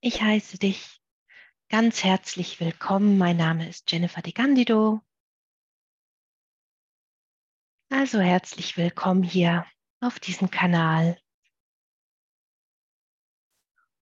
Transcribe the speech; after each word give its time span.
Ich 0.00 0.22
heiße 0.22 0.58
dich 0.58 1.02
ganz 1.68 2.04
herzlich 2.04 2.60
willkommen. 2.60 3.18
Mein 3.18 3.36
Name 3.36 3.68
ist 3.68 3.90
Jennifer 3.90 4.22
De 4.22 4.32
Candido. 4.32 5.00
Also 7.90 8.20
herzlich 8.20 8.76
willkommen 8.76 9.24
hier 9.24 9.66
auf 9.98 10.20
diesem 10.20 10.52
Kanal 10.52 11.20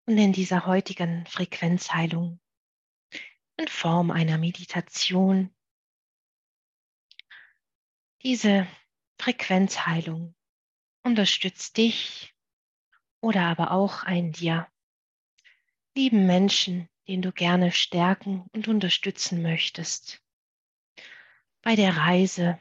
und 0.05 0.19
in 0.19 0.33
dieser 0.33 0.67
heutigen 0.67 1.25
Frequenzheilung 1.25 2.39
in 3.57 3.67
Form 3.67 4.11
einer 4.11 4.37
Meditation. 4.37 5.51
Diese 8.21 8.67
Frequenzheilung 9.19 10.35
unterstützt 11.01 11.75
dich 11.77 12.35
oder 13.19 13.45
aber 13.47 13.71
auch 13.71 14.03
einen 14.03 14.31
dir 14.31 14.71
lieben 15.97 16.27
Menschen, 16.27 16.87
den 17.07 17.23
du 17.23 17.31
gerne 17.31 17.71
stärken 17.71 18.45
und 18.53 18.67
unterstützen 18.67 19.41
möchtest. 19.41 20.21
Bei 21.63 21.75
der 21.75 21.97
Reise 21.97 22.59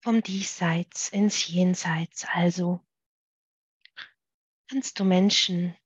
vom 0.00 0.22
Diesseits 0.22 1.08
ins 1.08 1.48
Jenseits 1.48 2.24
also 2.24 2.80
kannst 4.68 5.00
du 5.00 5.04
Menschen, 5.04 5.76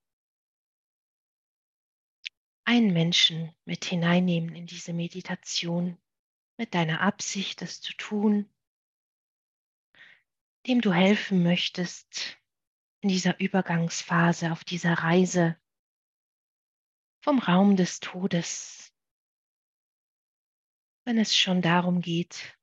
einen 2.63 2.93
Menschen 2.93 3.51
mit 3.65 3.83
hineinnehmen 3.83 4.53
in 4.55 4.67
diese 4.67 4.93
Meditation 4.93 5.97
mit 6.57 6.75
deiner 6.75 7.01
Absicht, 7.01 7.61
das 7.61 7.81
zu 7.81 7.91
tun, 7.93 8.47
dem 10.67 10.79
du 10.79 10.93
helfen 10.93 11.41
möchtest 11.41 12.37
in 13.01 13.09
dieser 13.09 13.39
Übergangsphase, 13.39 14.51
auf 14.51 14.63
dieser 14.63 14.93
Reise 14.93 15.57
vom 17.23 17.39
Raum 17.39 17.77
des 17.77 18.01
Todes, 18.01 18.93
wenn 21.05 21.17
es 21.17 21.37
schon 21.37 21.61
darum 21.61 22.01
geht, 22.01 22.59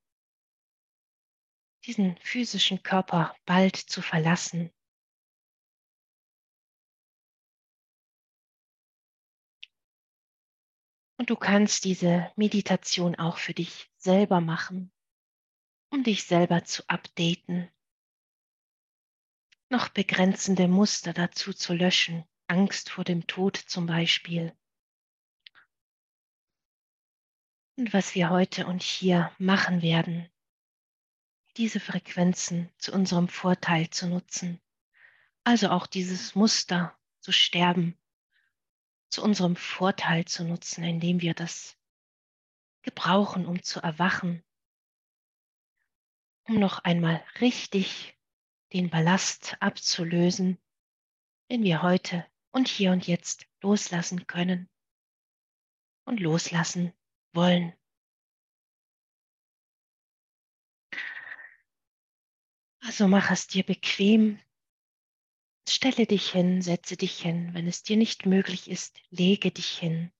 diesen 1.87 2.19
physischen 2.19 2.83
Körper 2.83 3.35
bald 3.47 3.75
zu 3.77 4.03
verlassen. 4.03 4.71
Und 11.19 11.31
du 11.31 11.37
kannst 11.37 11.85
diese 11.85 12.31
Meditation 12.37 13.15
auch 13.15 13.39
für 13.39 13.55
dich 13.55 13.91
selber 13.97 14.43
machen, 14.43 14.93
um 15.91 16.05
dich 16.05 16.25
selber 16.25 16.65
zu 16.65 16.87
updaten, 16.87 17.71
noch 19.71 19.89
begrenzende 19.89 20.69
Muster 20.69 21.15
dazu 21.15 21.55
zu 21.55 21.73
löschen, 21.73 22.30
Angst 22.51 22.91
vor 22.91 23.05
dem 23.05 23.29
Tod 23.29 23.57
zum 23.57 23.87
Beispiel. 23.87 24.53
Und 27.77 27.93
was 27.93 28.17
wir 28.17 28.29
heute 28.29 28.67
und 28.67 28.83
hier 28.83 29.31
machen 29.39 29.83
werden, 29.83 30.29
diese 31.57 31.79
Frequenzen 31.79 32.69
zu 32.77 32.93
unserem 32.93 33.29
Vorteil 33.29 33.89
zu 33.91 34.09
nutzen. 34.09 34.61
Also 35.45 35.71
auch 35.71 35.87
dieses 35.87 36.35
Muster 36.35 36.99
zu 37.21 37.31
sterben, 37.31 37.97
zu 39.11 39.23
unserem 39.23 39.55
Vorteil 39.55 40.25
zu 40.25 40.45
nutzen, 40.45 40.83
indem 40.83 41.21
wir 41.21 41.35
das 41.35 41.79
gebrauchen, 42.83 43.47
um 43.47 43.63
zu 43.63 43.81
erwachen, 43.81 44.43
um 46.49 46.59
noch 46.59 46.81
einmal 46.81 47.25
richtig 47.41 48.19
den 48.73 48.91
Ballast 48.91 49.57
abzulösen, 49.61 50.59
den 51.49 51.63
wir 51.63 51.83
heute 51.83 52.27
und 52.53 52.69
hier 52.69 52.93
und 52.93 53.07
jetzt 53.07 53.47
loslassen 53.63 54.27
können 54.27 54.69
und 56.05 56.21
loslassen 56.21 56.93
wollen. 57.33 57.73
Also 62.81 63.07
mach 63.07 63.31
es 63.31 63.47
dir 63.47 63.63
bequem. 63.63 64.41
Stelle 65.69 66.07
dich 66.07 66.33
hin, 66.33 66.63
setze 66.63 66.97
dich 66.97 67.21
hin. 67.21 67.55
Wenn 67.55 67.69
es 67.69 67.83
dir 67.83 67.97
nicht 67.97 68.27
möglich 68.27 68.69
ist, 68.69 69.01
lege 69.11 69.53
dich 69.53 69.79
hin. 69.79 70.11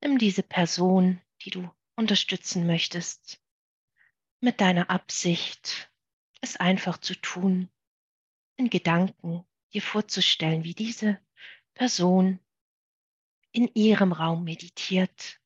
Nimm 0.00 0.18
diese 0.18 0.42
Person, 0.42 1.20
die 1.42 1.50
du 1.50 1.70
unterstützen 1.96 2.66
möchtest, 2.66 3.42
mit 4.40 4.60
deiner 4.60 4.90
Absicht, 4.90 5.92
es 6.40 6.56
einfach 6.56 6.98
zu 6.98 7.14
tun, 7.14 7.70
in 8.56 8.70
Gedanken 8.70 9.46
dir 9.74 9.82
vorzustellen, 9.82 10.64
wie 10.64 10.74
diese 10.74 11.20
Person 11.74 12.40
in 13.52 13.68
ihrem 13.74 14.12
Raum 14.12 14.44
meditiert. 14.44 15.40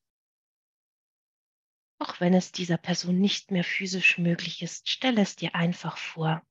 Auch 1.99 2.19
wenn 2.19 2.33
es 2.33 2.51
dieser 2.51 2.77
Person 2.77 3.19
nicht 3.19 3.51
mehr 3.51 3.63
physisch 3.63 4.17
möglich 4.17 4.61
ist, 4.61 4.87
stelle 4.87 5.21
es 5.21 5.35
dir 5.35 5.53
einfach 5.55 5.97
vor. 5.97 6.41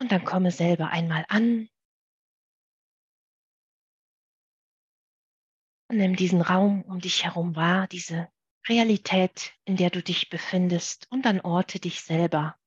Und 0.00 0.12
dann 0.12 0.24
komme 0.24 0.50
selber 0.50 0.90
einmal 0.90 1.24
an 1.28 1.70
und 5.88 5.96
nimm 5.96 6.16
diesen 6.16 6.42
Raum 6.42 6.82
um 6.82 7.00
dich 7.00 7.24
herum 7.24 7.56
wahr, 7.56 7.86
diese 7.86 8.30
Realität, 8.68 9.54
in 9.64 9.76
der 9.76 9.90
du 9.90 10.02
dich 10.02 10.28
befindest 10.28 11.10
und 11.10 11.22
dann 11.22 11.40
orte 11.40 11.80
dich 11.80 12.02
selber 12.02 12.58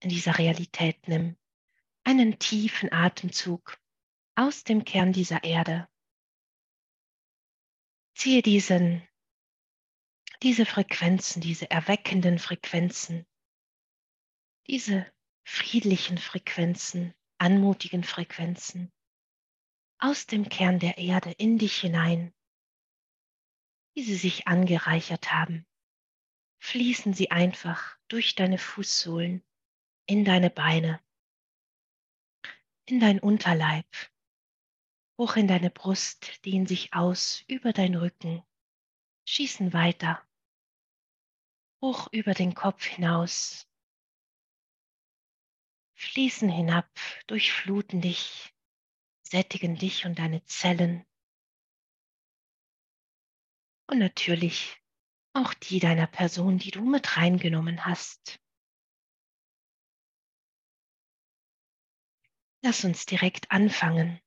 in 0.00 0.08
dieser 0.08 0.38
Realität 0.38 1.08
nimm 1.08 1.36
einen 2.04 2.38
tiefen 2.38 2.92
Atemzug 2.92 3.78
aus 4.34 4.64
dem 4.64 4.84
Kern 4.84 5.12
dieser 5.12 5.44
Erde. 5.44 5.88
Ziehe 8.14 8.42
diesen, 8.42 9.06
diese 10.42 10.66
Frequenzen, 10.66 11.40
diese 11.40 11.70
erweckenden 11.70 12.38
Frequenzen, 12.38 13.26
diese 14.66 15.10
friedlichen 15.44 16.18
Frequenzen, 16.18 17.14
anmutigen 17.38 18.04
Frequenzen 18.04 18.92
aus 19.98 20.26
dem 20.26 20.48
Kern 20.48 20.78
der 20.78 20.96
Erde 20.96 21.32
in 21.32 21.58
dich 21.58 21.76
hinein, 21.78 22.32
wie 23.94 24.02
sie 24.02 24.16
sich 24.16 24.46
angereichert 24.46 25.30
haben. 25.30 25.66
Fließen 26.58 27.12
sie 27.12 27.30
einfach 27.30 27.98
durch 28.08 28.34
deine 28.34 28.58
Fußsohlen 28.58 29.42
in 30.10 30.24
deine 30.24 30.50
Beine, 30.50 31.00
in 32.86 32.98
dein 32.98 33.20
Unterleib, 33.20 33.86
hoch 35.16 35.36
in 35.36 35.46
deine 35.46 35.70
Brust, 35.70 36.44
dehnen 36.44 36.66
sich 36.66 36.92
aus 36.94 37.44
über 37.46 37.72
dein 37.72 37.94
Rücken, 37.94 38.42
schießen 39.28 39.72
weiter, 39.72 40.20
hoch 41.80 42.08
über 42.10 42.34
den 42.34 42.54
Kopf 42.54 42.84
hinaus, 42.84 43.68
fließen 45.94 46.48
hinab, 46.48 46.90
durchfluten 47.28 48.00
dich, 48.00 48.52
sättigen 49.22 49.76
dich 49.76 50.06
und 50.06 50.18
deine 50.18 50.42
Zellen 50.42 51.06
und 53.86 54.00
natürlich 54.00 54.76
auch 55.34 55.54
die 55.54 55.78
deiner 55.78 56.08
Person, 56.08 56.58
die 56.58 56.72
du 56.72 56.84
mit 56.84 57.16
reingenommen 57.16 57.86
hast. 57.86 58.40
Lass 62.62 62.84
uns 62.84 63.06
direkt 63.06 63.50
anfangen. 63.50 64.20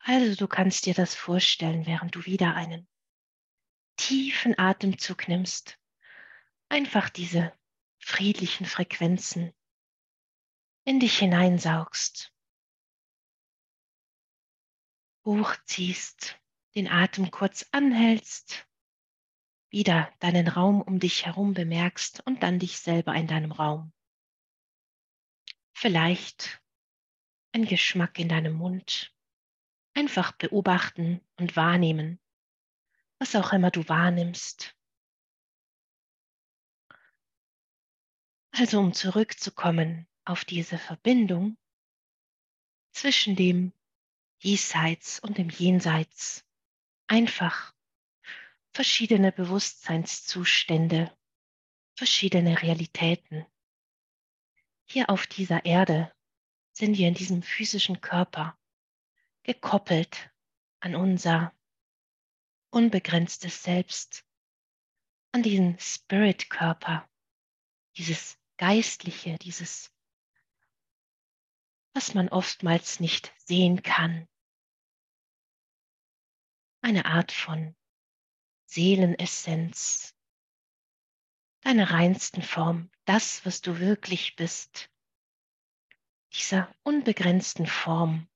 Also 0.00 0.34
du 0.34 0.48
kannst 0.48 0.86
dir 0.86 0.94
das 0.94 1.14
vorstellen, 1.14 1.86
während 1.86 2.14
du 2.14 2.24
wieder 2.26 2.54
einen 2.54 2.86
tiefen 3.96 4.58
Atemzug 4.58 5.28
nimmst. 5.28 5.78
Einfach 6.68 7.08
diese 7.08 7.52
friedlichen 7.98 8.66
Frequenzen 8.66 9.54
in 10.84 11.00
dich 11.00 11.18
hineinsaugst. 11.18 12.34
Hochziehst, 15.24 16.38
den 16.74 16.88
Atem 16.88 17.30
kurz 17.30 17.66
anhältst 17.72 18.66
wieder 19.70 20.12
deinen 20.18 20.48
Raum 20.48 20.82
um 20.82 20.98
dich 20.98 21.26
herum 21.26 21.54
bemerkst 21.54 22.26
und 22.26 22.42
dann 22.42 22.58
dich 22.58 22.78
selber 22.78 23.14
in 23.14 23.26
deinem 23.26 23.52
Raum. 23.52 23.92
Vielleicht 25.72 26.60
ein 27.52 27.64
Geschmack 27.64 28.18
in 28.18 28.28
deinem 28.28 28.54
Mund. 28.54 29.14
Einfach 29.94 30.32
beobachten 30.32 31.20
und 31.36 31.56
wahrnehmen, 31.56 32.20
was 33.18 33.34
auch 33.34 33.52
immer 33.52 33.70
du 33.70 33.88
wahrnimmst. 33.88 34.76
Also 38.52 38.78
um 38.78 38.92
zurückzukommen 38.92 40.06
auf 40.24 40.44
diese 40.44 40.78
Verbindung 40.78 41.56
zwischen 42.92 43.36
dem 43.36 43.72
Diesseits 44.42 45.20
und 45.20 45.38
dem 45.38 45.50
Jenseits, 45.50 46.46
einfach 47.06 47.74
verschiedene 48.72 49.32
Bewusstseinszustände, 49.32 51.16
verschiedene 51.96 52.62
Realitäten. 52.62 53.46
Hier 54.86 55.10
auf 55.10 55.26
dieser 55.26 55.64
Erde 55.64 56.12
sind 56.72 56.96
wir 56.96 57.08
in 57.08 57.14
diesem 57.14 57.42
physischen 57.42 58.00
Körper 58.00 58.58
gekoppelt 59.42 60.30
an 60.80 60.94
unser 60.94 61.52
unbegrenztes 62.70 63.62
Selbst, 63.62 64.24
an 65.32 65.42
diesen 65.42 65.78
Spirit-Körper, 65.78 67.08
dieses 67.96 68.38
Geistliche, 68.56 69.36
dieses, 69.38 69.92
was 71.92 72.14
man 72.14 72.28
oftmals 72.28 73.00
nicht 73.00 73.32
sehen 73.38 73.82
kann. 73.82 74.28
Eine 76.82 77.04
Art 77.04 77.32
von 77.32 77.76
Seelenessenz, 78.72 80.14
deine 81.62 81.90
reinsten 81.90 82.40
Form, 82.40 82.88
das, 83.04 83.44
was 83.44 83.62
du 83.62 83.80
wirklich 83.80 84.36
bist, 84.36 84.92
dieser 86.32 86.72
unbegrenzten 86.84 87.66
Form. 87.66 88.28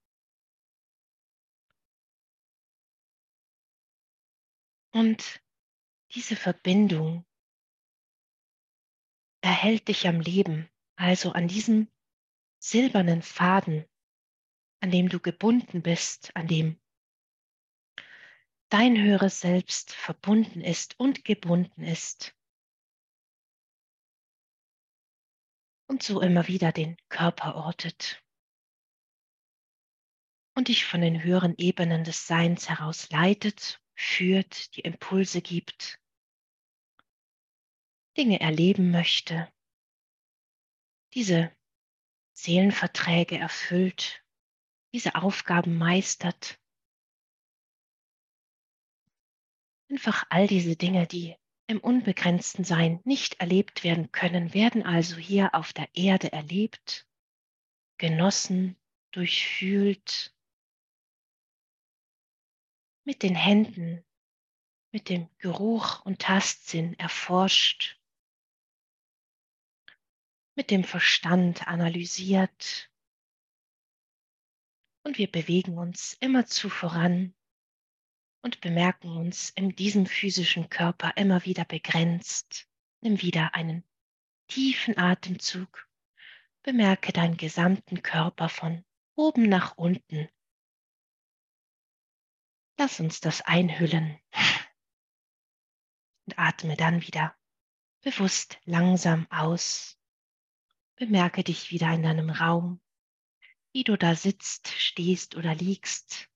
Und 4.90 5.40
diese 6.14 6.34
Verbindung 6.34 7.24
erhält 9.40 9.86
dich 9.86 10.08
am 10.08 10.18
Leben, 10.18 10.68
also 10.96 11.30
an 11.30 11.46
diesem 11.46 11.88
silbernen 12.58 13.22
Faden, 13.22 13.84
an 14.80 14.90
dem 14.90 15.08
du 15.08 15.20
gebunden 15.20 15.80
bist, 15.80 16.34
an 16.34 16.48
dem 16.48 16.80
dein 18.74 19.00
höheres 19.00 19.38
Selbst 19.38 19.92
verbunden 19.92 20.60
ist 20.60 20.98
und 20.98 21.24
gebunden 21.24 21.84
ist. 21.84 22.34
Und 25.86 26.02
so 26.02 26.20
immer 26.20 26.48
wieder 26.48 26.72
den 26.72 26.96
Körper 27.08 27.54
ortet 27.54 28.20
und 30.56 30.66
dich 30.66 30.86
von 30.86 31.02
den 31.02 31.22
höheren 31.22 31.54
Ebenen 31.56 32.02
des 32.02 32.26
Seins 32.26 32.68
heraus 32.68 33.08
leitet, 33.10 33.80
führt, 33.94 34.74
die 34.74 34.80
Impulse 34.80 35.40
gibt, 35.40 36.00
Dinge 38.16 38.40
erleben 38.40 38.90
möchte, 38.90 39.52
diese 41.12 41.56
Seelenverträge 42.32 43.38
erfüllt, 43.38 44.24
diese 44.92 45.14
Aufgaben 45.14 45.78
meistert. 45.78 46.58
Einfach 49.90 50.24
all 50.30 50.46
diese 50.46 50.76
Dinge, 50.76 51.06
die 51.06 51.36
im 51.66 51.80
unbegrenzten 51.80 52.64
Sein 52.64 53.00
nicht 53.04 53.40
erlebt 53.40 53.84
werden 53.84 54.12
können, 54.12 54.54
werden 54.54 54.82
also 54.82 55.16
hier 55.16 55.54
auf 55.54 55.72
der 55.72 55.88
Erde 55.94 56.32
erlebt, 56.32 57.06
genossen, 57.98 58.76
durchfühlt, 59.12 60.34
mit 63.04 63.22
den 63.22 63.34
Händen, 63.34 64.04
mit 64.92 65.08
dem 65.08 65.28
Geruch 65.38 66.04
und 66.04 66.20
Tastsinn 66.20 66.98
erforscht 66.98 67.98
mit 70.54 70.70
dem 70.70 70.84
Verstand 70.84 71.66
analysiert. 71.66 72.90
Und 75.02 75.18
wir 75.18 75.30
bewegen 75.30 75.78
uns 75.78 76.16
immerzu 76.20 76.70
voran 76.70 77.34
und 78.44 78.60
bemerken 78.60 79.08
uns 79.08 79.48
in 79.50 79.74
diesem 79.74 80.04
physischen 80.04 80.68
Körper 80.68 81.16
immer 81.16 81.46
wieder 81.46 81.64
begrenzt. 81.64 82.68
Nimm 83.00 83.22
wieder 83.22 83.54
einen 83.54 83.88
tiefen 84.48 84.98
Atemzug. 84.98 85.88
Bemerke 86.62 87.14
deinen 87.14 87.38
gesamten 87.38 88.02
Körper 88.02 88.50
von 88.50 88.84
oben 89.16 89.48
nach 89.48 89.78
unten. 89.78 90.28
Lass 92.76 93.00
uns 93.00 93.20
das 93.20 93.40
einhüllen 93.40 94.20
und 96.26 96.38
atme 96.38 96.76
dann 96.76 97.00
wieder 97.00 97.34
bewusst 98.02 98.58
langsam 98.64 99.26
aus. 99.30 99.98
Bemerke 100.96 101.44
dich 101.44 101.70
wieder 101.70 101.90
in 101.94 102.02
deinem 102.02 102.28
Raum, 102.28 102.82
wie 103.72 103.84
du 103.84 103.96
da 103.96 104.14
sitzt, 104.14 104.68
stehst 104.68 105.34
oder 105.34 105.54
liegst. 105.54 106.28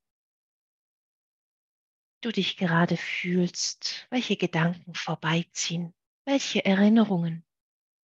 Du 2.21 2.33
dich 2.33 2.57
gerade 2.57 2.97
fühlst, 2.97 4.07
welche 4.11 4.37
Gedanken 4.37 4.95
vorbeiziehen, 4.95 5.95
welche 6.25 6.65
Erinnerungen 6.65 7.45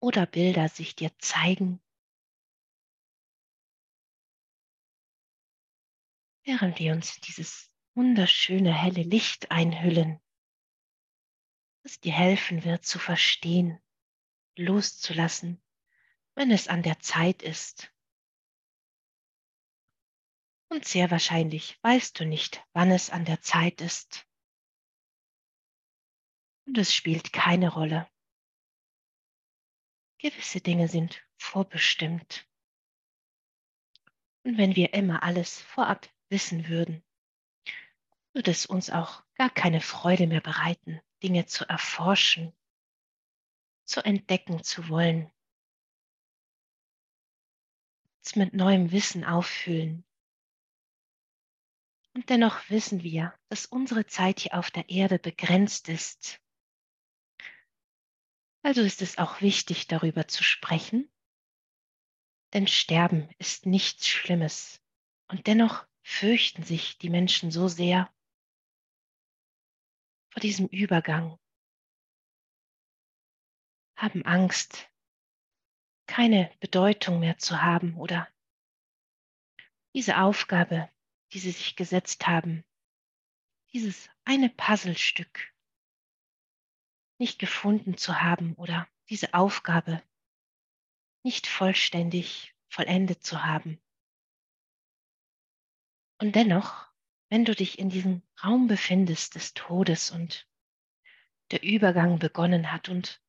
oder 0.00 0.26
Bilder 0.26 0.68
sich 0.68 0.94
dir 0.94 1.10
zeigen. 1.18 1.80
Während 6.44 6.78
wir 6.78 6.92
uns 6.92 7.20
dieses 7.20 7.70
wunderschöne 7.94 8.74
helle 8.74 9.02
Licht 9.02 9.50
einhüllen, 9.50 10.20
das 11.82 12.00
dir 12.00 12.12
helfen 12.12 12.64
wird 12.64 12.84
zu 12.84 12.98
verstehen, 12.98 13.80
loszulassen, 14.56 15.62
wenn 16.34 16.50
es 16.50 16.68
an 16.68 16.82
der 16.82 16.98
Zeit 17.00 17.42
ist. 17.42 17.91
Und 20.72 20.86
sehr 20.86 21.10
wahrscheinlich 21.10 21.78
weißt 21.82 22.18
du 22.18 22.24
nicht, 22.24 22.64
wann 22.72 22.90
es 22.90 23.10
an 23.10 23.26
der 23.26 23.42
Zeit 23.42 23.82
ist. 23.82 24.26
Und 26.64 26.78
es 26.78 26.94
spielt 26.94 27.34
keine 27.34 27.68
Rolle. 27.68 28.08
Gewisse 30.16 30.62
Dinge 30.62 30.88
sind 30.88 31.22
vorbestimmt. 31.36 32.48
Und 34.44 34.56
wenn 34.56 34.74
wir 34.74 34.94
immer 34.94 35.22
alles 35.22 35.60
vorab 35.60 36.08
wissen 36.30 36.66
würden, 36.68 37.04
würde 38.32 38.50
es 38.50 38.64
uns 38.64 38.88
auch 38.88 39.22
gar 39.34 39.50
keine 39.50 39.82
Freude 39.82 40.26
mehr 40.26 40.40
bereiten, 40.40 41.02
Dinge 41.22 41.44
zu 41.44 41.68
erforschen, 41.68 42.50
zu 43.84 44.02
entdecken 44.02 44.62
zu 44.62 44.88
wollen 44.88 45.30
uns 48.22 48.36
mit 48.36 48.54
neuem 48.54 48.92
Wissen 48.92 49.24
auffüllen. 49.24 50.04
Und 52.14 52.28
dennoch 52.28 52.68
wissen 52.68 53.02
wir, 53.02 53.34
dass 53.48 53.66
unsere 53.66 54.06
Zeit 54.06 54.40
hier 54.40 54.54
auf 54.54 54.70
der 54.70 54.88
Erde 54.88 55.18
begrenzt 55.18 55.88
ist. 55.88 56.40
Also 58.62 58.82
ist 58.82 59.02
es 59.02 59.18
auch 59.18 59.40
wichtig, 59.40 59.88
darüber 59.88 60.28
zu 60.28 60.44
sprechen, 60.44 61.10
denn 62.52 62.66
Sterben 62.66 63.30
ist 63.38 63.66
nichts 63.66 64.06
Schlimmes. 64.06 64.80
Und 65.28 65.46
dennoch 65.46 65.86
fürchten 66.02 66.62
sich 66.62 66.98
die 66.98 67.10
Menschen 67.10 67.50
so 67.50 67.68
sehr 67.68 68.12
vor 70.30 70.40
diesem 70.40 70.66
Übergang, 70.68 71.38
haben 73.96 74.24
Angst, 74.24 74.90
keine 76.06 76.50
Bedeutung 76.60 77.20
mehr 77.20 77.38
zu 77.38 77.62
haben 77.62 77.96
oder 77.96 78.28
diese 79.94 80.18
Aufgabe, 80.18 80.90
die 81.32 81.38
sie 81.38 81.50
sich 81.50 81.76
gesetzt 81.76 82.26
haben, 82.26 82.64
dieses 83.72 84.10
eine 84.24 84.50
Puzzlestück 84.50 85.52
nicht 87.18 87.38
gefunden 87.38 87.96
zu 87.96 88.20
haben 88.20 88.54
oder 88.54 88.88
diese 89.08 89.32
Aufgabe 89.34 90.02
nicht 91.22 91.46
vollständig 91.46 92.54
vollendet 92.68 93.24
zu 93.24 93.44
haben. 93.44 93.80
Und 96.18 96.36
dennoch, 96.36 96.88
wenn 97.28 97.44
du 97.44 97.54
dich 97.54 97.78
in 97.78 97.88
diesem 97.88 98.22
Raum 98.42 98.66
befindest 98.66 99.34
des 99.34 99.54
Todes 99.54 100.10
und 100.10 100.48
der 101.50 101.62
Übergang 101.62 102.18
begonnen 102.18 102.72
hat 102.72 102.88
und 102.88 103.22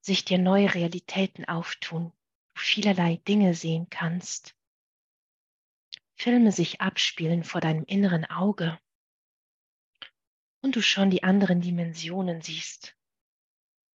sich 0.00 0.24
dir 0.24 0.38
neue 0.38 0.72
Realitäten 0.74 1.44
auftun, 1.44 2.12
du 2.54 2.60
vielerlei 2.60 3.16
Dinge 3.28 3.54
sehen 3.54 3.88
kannst, 3.90 4.56
Filme 6.16 6.50
sich 6.50 6.80
abspielen 6.80 7.44
vor 7.44 7.60
deinem 7.60 7.84
inneren 7.84 8.24
Auge 8.24 8.78
und 10.62 10.74
du 10.74 10.82
schon 10.82 11.10
die 11.10 11.22
anderen 11.22 11.60
Dimensionen 11.60 12.42
siehst. 12.42 12.96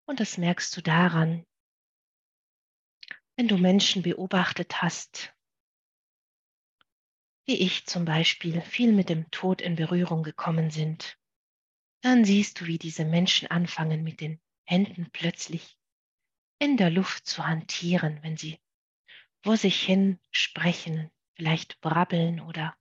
Und 0.05 0.19
das 0.19 0.37
merkst 0.37 0.75
du 0.77 0.81
daran, 0.81 1.45
wenn 3.35 3.47
du 3.47 3.57
Menschen 3.57 4.03
beobachtet 4.03 4.81
hast, 4.81 5.33
wie 7.45 7.55
ich 7.55 7.85
zum 7.85 8.05
Beispiel 8.05 8.61
viel 8.61 8.91
mit 8.91 9.09
dem 9.09 9.29
Tod 9.31 9.61
in 9.61 9.75
Berührung 9.75 10.21
gekommen 10.21 10.69
sind, 10.69 11.17
dann 12.01 12.23
siehst 12.23 12.61
du, 12.61 12.67
wie 12.67 12.77
diese 12.77 13.03
Menschen 13.03 13.49
anfangen 13.49 14.03
mit 14.03 14.21
den 14.21 14.39
Händen 14.63 15.09
plötzlich 15.11 15.77
in 16.59 16.77
der 16.77 16.91
Luft 16.91 17.25
zu 17.25 17.45
hantieren, 17.45 18.21
wenn 18.21 18.37
sie 18.37 18.59
vor 19.43 19.57
sich 19.57 19.81
hin 19.81 20.19
sprechen, 20.29 21.11
vielleicht 21.35 21.81
brabbeln 21.81 22.39
oder 22.39 22.77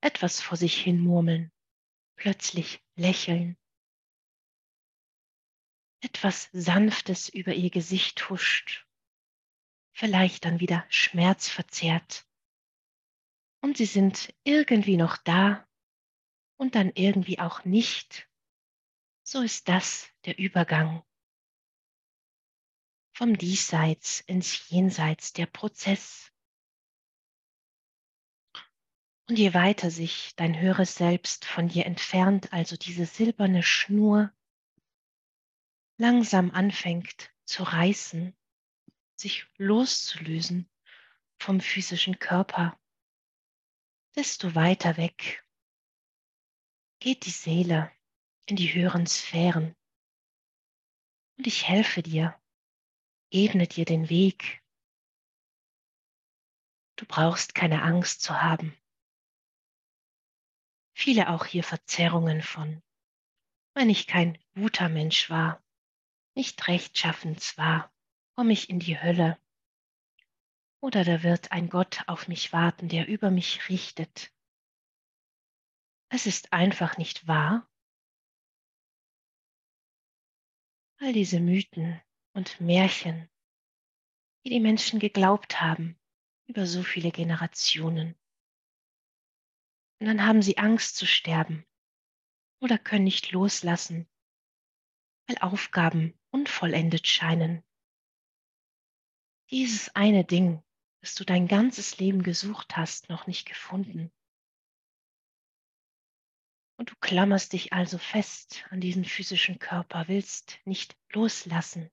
etwas 0.00 0.40
vor 0.40 0.56
sich 0.56 0.80
hin 0.80 1.00
murmeln, 1.00 1.52
plötzlich 2.16 2.82
lächeln 2.96 3.56
etwas 6.04 6.50
Sanftes 6.52 7.30
über 7.30 7.54
ihr 7.54 7.70
Gesicht 7.70 8.28
huscht, 8.28 8.86
vielleicht 9.92 10.44
dann 10.44 10.60
wieder 10.60 10.84
schmerzverzerrt. 10.90 12.26
Und 13.62 13.78
sie 13.78 13.86
sind 13.86 14.34
irgendwie 14.44 14.98
noch 14.98 15.16
da 15.16 15.66
und 16.56 16.74
dann 16.74 16.92
irgendwie 16.94 17.38
auch 17.38 17.64
nicht. 17.64 18.28
So 19.22 19.40
ist 19.40 19.68
das 19.68 20.10
der 20.26 20.38
Übergang 20.38 21.02
vom 23.16 23.38
Diesseits 23.38 24.20
ins 24.20 24.68
Jenseits, 24.68 25.32
der 25.32 25.46
Prozess. 25.46 26.33
Und 29.26 29.38
je 29.38 29.54
weiter 29.54 29.90
sich 29.90 30.34
dein 30.36 30.60
höheres 30.60 30.96
Selbst 30.96 31.46
von 31.46 31.68
dir 31.68 31.86
entfernt, 31.86 32.52
also 32.52 32.76
diese 32.76 33.06
silberne 33.06 33.62
Schnur, 33.62 34.30
langsam 35.96 36.50
anfängt 36.50 37.32
zu 37.44 37.62
reißen, 37.62 38.36
sich 39.16 39.46
loszulösen 39.56 40.68
vom 41.38 41.60
physischen 41.60 42.18
Körper, 42.18 42.78
desto 44.14 44.54
weiter 44.54 44.96
weg 44.96 45.44
geht 47.00 47.24
die 47.24 47.30
Seele 47.30 47.90
in 48.46 48.56
die 48.56 48.74
höheren 48.74 49.06
Sphären. 49.06 49.74
Und 51.38 51.46
ich 51.46 51.66
helfe 51.66 52.02
dir, 52.02 52.38
ebne 53.30 53.66
dir 53.66 53.84
den 53.84 54.08
Weg. 54.08 54.62
Du 56.96 57.06
brauchst 57.06 57.54
keine 57.54 57.82
Angst 57.82 58.22
zu 58.22 58.40
haben. 58.40 58.76
Viele 60.94 61.28
auch 61.28 61.44
hier 61.44 61.64
Verzerrungen 61.64 62.40
von, 62.40 62.82
wenn 63.74 63.90
ich 63.90 64.06
kein 64.06 64.38
guter 64.54 64.88
Mensch 64.88 65.28
war, 65.28 65.62
nicht 66.36 66.66
rechtschaffens 66.68 67.58
war, 67.58 67.92
komme 68.36 68.52
ich 68.52 68.70
in 68.70 68.78
die 68.78 69.00
Hölle. 69.00 69.38
Oder 70.80 71.04
da 71.04 71.22
wird 71.22 71.50
ein 71.50 71.68
Gott 71.68 72.04
auf 72.06 72.28
mich 72.28 72.52
warten, 72.52 72.88
der 72.88 73.08
über 73.08 73.30
mich 73.30 73.68
richtet. 73.68 74.32
Es 76.08 76.26
ist 76.26 76.52
einfach 76.52 76.96
nicht 76.96 77.26
wahr. 77.26 77.68
All 80.98 81.12
diese 81.12 81.40
Mythen 81.40 82.00
und 82.34 82.60
Märchen, 82.60 83.28
die 84.44 84.50
die 84.50 84.60
Menschen 84.60 85.00
geglaubt 85.00 85.60
haben 85.60 85.98
über 86.46 86.66
so 86.66 86.82
viele 86.82 87.10
Generationen. 87.10 88.14
Und 90.04 90.08
dann 90.08 90.26
haben 90.26 90.42
sie 90.42 90.58
Angst 90.58 90.96
zu 90.96 91.06
sterben 91.06 91.64
oder 92.60 92.76
können 92.76 93.04
nicht 93.04 93.32
loslassen, 93.32 94.06
weil 95.26 95.38
Aufgaben 95.38 96.12
unvollendet 96.30 97.08
scheinen. 97.08 97.64
Dieses 99.50 99.96
eine 99.96 100.22
Ding, 100.22 100.62
das 101.00 101.14
du 101.14 101.24
dein 101.24 101.48
ganzes 101.48 101.96
Leben 101.96 102.22
gesucht 102.22 102.76
hast, 102.76 103.08
noch 103.08 103.26
nicht 103.26 103.46
gefunden. 103.48 104.12
Und 106.76 106.90
du 106.90 106.94
klammerst 107.00 107.54
dich 107.54 107.72
also 107.72 107.96
fest 107.96 108.66
an 108.68 108.82
diesen 108.82 109.06
physischen 109.06 109.58
Körper, 109.58 110.06
willst 110.06 110.58
nicht 110.66 110.98
loslassen. 111.14 111.90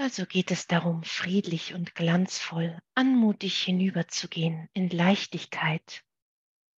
Also 0.00 0.26
geht 0.26 0.52
es 0.52 0.68
darum, 0.68 1.02
friedlich 1.02 1.74
und 1.74 1.96
glanzvoll, 1.96 2.80
anmutig 2.94 3.60
hinüberzugehen 3.64 4.70
in 4.72 4.90
Leichtigkeit, 4.90 6.04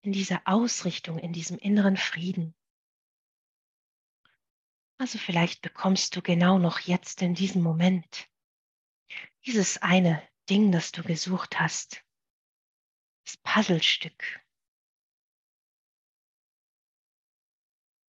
in 0.01 0.13
dieser 0.13 0.41
Ausrichtung, 0.47 1.19
in 1.19 1.35
diesem 1.35 1.59
inneren 1.59 1.99
Frieden. 1.99 2.55
Also 4.97 5.19
vielleicht 5.19 5.61
bekommst 5.61 6.17
du 6.17 6.23
genau 6.23 6.59
noch 6.59 6.81
jetzt 6.81 7.21
in 7.21 7.35
diesem 7.35 7.61
Moment 7.61 8.27
dieses 9.45 9.77
eine 9.83 10.27
Ding, 10.49 10.73
das 10.73 10.91
du 10.91 11.03
gesucht 11.03 11.61
hast, 11.61 12.03
das 13.27 13.37
Puzzlestück. 13.37 14.41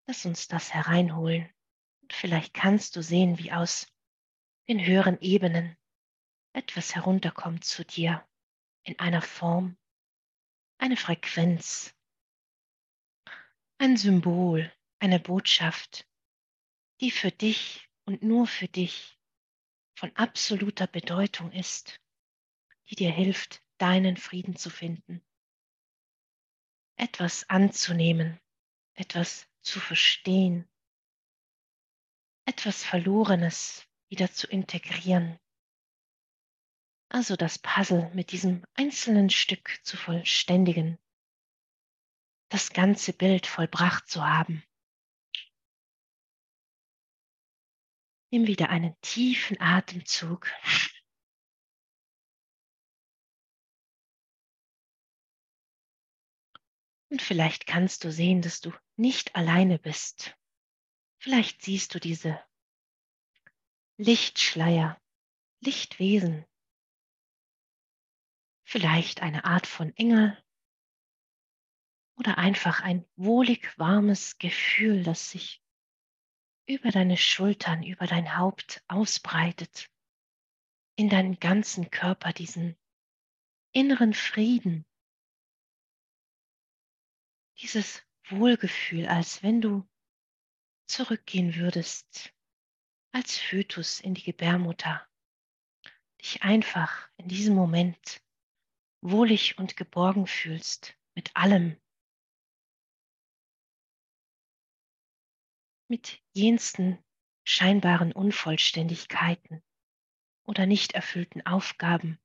Lass 0.07 0.25
uns 0.25 0.47
das 0.47 0.73
hereinholen. 0.73 1.53
Und 2.01 2.13
vielleicht 2.13 2.53
kannst 2.53 2.95
du 2.95 3.03
sehen, 3.03 3.37
wie 3.37 3.51
aus 3.51 3.90
den 4.71 4.85
höheren 4.85 5.19
Ebenen 5.19 5.75
etwas 6.53 6.95
herunterkommt 6.95 7.65
zu 7.65 7.83
dir 7.83 8.25
in 8.83 8.97
einer 8.99 9.21
Form, 9.21 9.77
eine 10.77 10.95
Frequenz, 10.95 11.93
ein 13.79 13.97
Symbol, 13.97 14.71
eine 14.99 15.19
Botschaft, 15.19 16.07
die 17.01 17.11
für 17.11 17.31
dich 17.31 17.89
und 18.05 18.23
nur 18.23 18.47
für 18.47 18.69
dich 18.69 19.19
von 19.93 20.15
absoluter 20.15 20.87
Bedeutung 20.87 21.51
ist, 21.51 21.99
die 22.89 22.95
dir 22.95 23.11
hilft, 23.11 23.61
deinen 23.77 24.15
Frieden 24.15 24.55
zu 24.55 24.69
finden, 24.69 25.21
etwas 26.95 27.49
anzunehmen, 27.49 28.39
etwas 28.93 29.49
zu 29.59 29.81
verstehen, 29.81 30.65
etwas 32.45 32.85
Verlorenes 32.85 33.90
wieder 34.11 34.29
zu 34.29 34.45
integrieren. 34.47 35.39
Also 37.09 37.35
das 37.35 37.57
Puzzle 37.57 38.11
mit 38.13 38.31
diesem 38.31 38.63
einzelnen 38.73 39.29
Stück 39.29 39.79
zu 39.83 39.97
vollständigen, 39.97 40.99
das 42.49 42.73
ganze 42.73 43.13
Bild 43.13 43.47
vollbracht 43.47 44.09
zu 44.09 44.23
haben. 44.23 44.63
Nimm 48.31 48.47
wieder 48.47 48.69
einen 48.69 48.99
tiefen 49.01 49.59
Atemzug. 49.59 50.49
Und 57.09 57.21
vielleicht 57.21 57.65
kannst 57.65 58.03
du 58.03 58.11
sehen, 58.11 58.41
dass 58.41 58.61
du 58.61 58.73
nicht 58.95 59.35
alleine 59.35 59.79
bist. 59.79 60.37
Vielleicht 61.17 61.61
siehst 61.61 61.93
du 61.93 61.99
diese 61.99 62.41
Lichtschleier, 63.97 64.99
Lichtwesen, 65.59 66.45
vielleicht 68.63 69.21
eine 69.21 69.45
Art 69.45 69.67
von 69.67 69.95
Engel. 69.95 70.41
Oder 72.15 72.37
einfach 72.37 72.81
ein 72.81 73.05
wohlig 73.15 73.77
warmes 73.77 74.37
Gefühl, 74.37 75.03
das 75.03 75.31
sich 75.31 75.61
über 76.67 76.91
deine 76.91 77.17
Schultern, 77.17 77.83
über 77.83 78.07
dein 78.07 78.37
Haupt 78.37 78.83
ausbreitet, 78.87 79.89
in 80.95 81.09
deinen 81.09 81.39
ganzen 81.39 81.89
Körper 81.89 82.31
diesen 82.31 82.77
inneren 83.73 84.13
Frieden, 84.13 84.85
dieses 87.59 88.05
Wohlgefühl, 88.29 89.07
als 89.07 89.43
wenn 89.43 89.61
du 89.61 89.87
zurückgehen 90.87 91.55
würdest 91.55 92.33
als 93.11 93.37
Fötus 93.37 93.99
in 93.99 94.13
die 94.13 94.23
Gebärmutter, 94.23 95.05
dich 96.21 96.43
einfach 96.43 97.09
in 97.17 97.27
diesem 97.27 97.55
Moment 97.55 98.21
wohlig 99.01 99.57
und 99.57 99.75
geborgen 99.75 100.27
fühlst 100.27 100.97
mit 101.13 101.35
allem, 101.35 101.79
mit 105.89 106.21
jensten 106.31 107.03
scheinbaren 107.43 108.13
Unvollständigkeiten 108.13 109.61
oder 110.43 110.65
nicht 110.65 110.93
erfüllten 110.93 111.45
Aufgaben. 111.45 112.19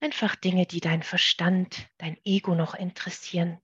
Einfach 0.00 0.36
Dinge, 0.36 0.64
die 0.64 0.80
dein 0.80 1.02
Verstand, 1.02 1.90
dein 1.98 2.16
Ego 2.24 2.54
noch 2.54 2.74
interessieren, 2.74 3.60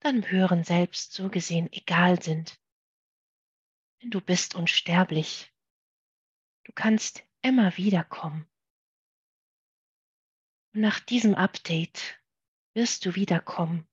deinem 0.00 0.28
höheren 0.28 0.64
Selbst 0.64 1.12
so 1.12 1.30
gesehen 1.30 1.72
egal 1.72 2.20
sind 2.20 2.60
denn 4.04 4.10
du 4.10 4.20
bist 4.20 4.54
unsterblich. 4.54 5.52
Du 6.64 6.72
kannst 6.72 7.26
immer 7.42 7.76
wiederkommen. 7.76 8.46
Und 10.74 10.82
nach 10.82 11.00
diesem 11.00 11.34
Update 11.34 12.20
wirst 12.74 13.06
du 13.06 13.14
wiederkommen 13.14 13.88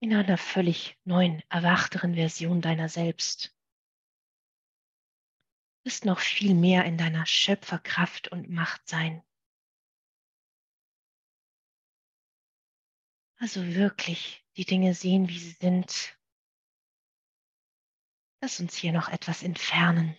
in 0.00 0.14
einer 0.14 0.38
völlig 0.38 0.98
neuen, 1.04 1.42
erwachteren 1.48 2.14
Version 2.14 2.60
deiner 2.60 2.88
selbst. 2.88 3.56
Du 5.78 5.90
wirst 5.90 6.04
noch 6.04 6.20
viel 6.20 6.54
mehr 6.54 6.84
in 6.84 6.96
deiner 6.96 7.26
Schöpferkraft 7.26 8.28
und 8.28 8.48
Macht 8.48 8.86
sein. 8.88 9.24
Also 13.38 13.74
wirklich 13.74 14.44
die 14.56 14.64
Dinge 14.64 14.94
sehen, 14.94 15.28
wie 15.28 15.38
sie 15.38 15.50
sind 15.50 16.16
Lass 18.44 18.60
uns 18.60 18.76
hier 18.76 18.92
noch 18.92 19.08
etwas 19.08 19.42
entfernen. 19.42 20.18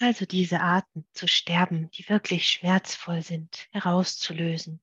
Also 0.00 0.26
diese 0.26 0.60
Arten 0.60 1.06
zu 1.12 1.28
sterben, 1.28 1.90
die 1.90 2.08
wirklich 2.08 2.48
schmerzvoll 2.48 3.22
sind, 3.22 3.68
herauszulösen, 3.70 4.82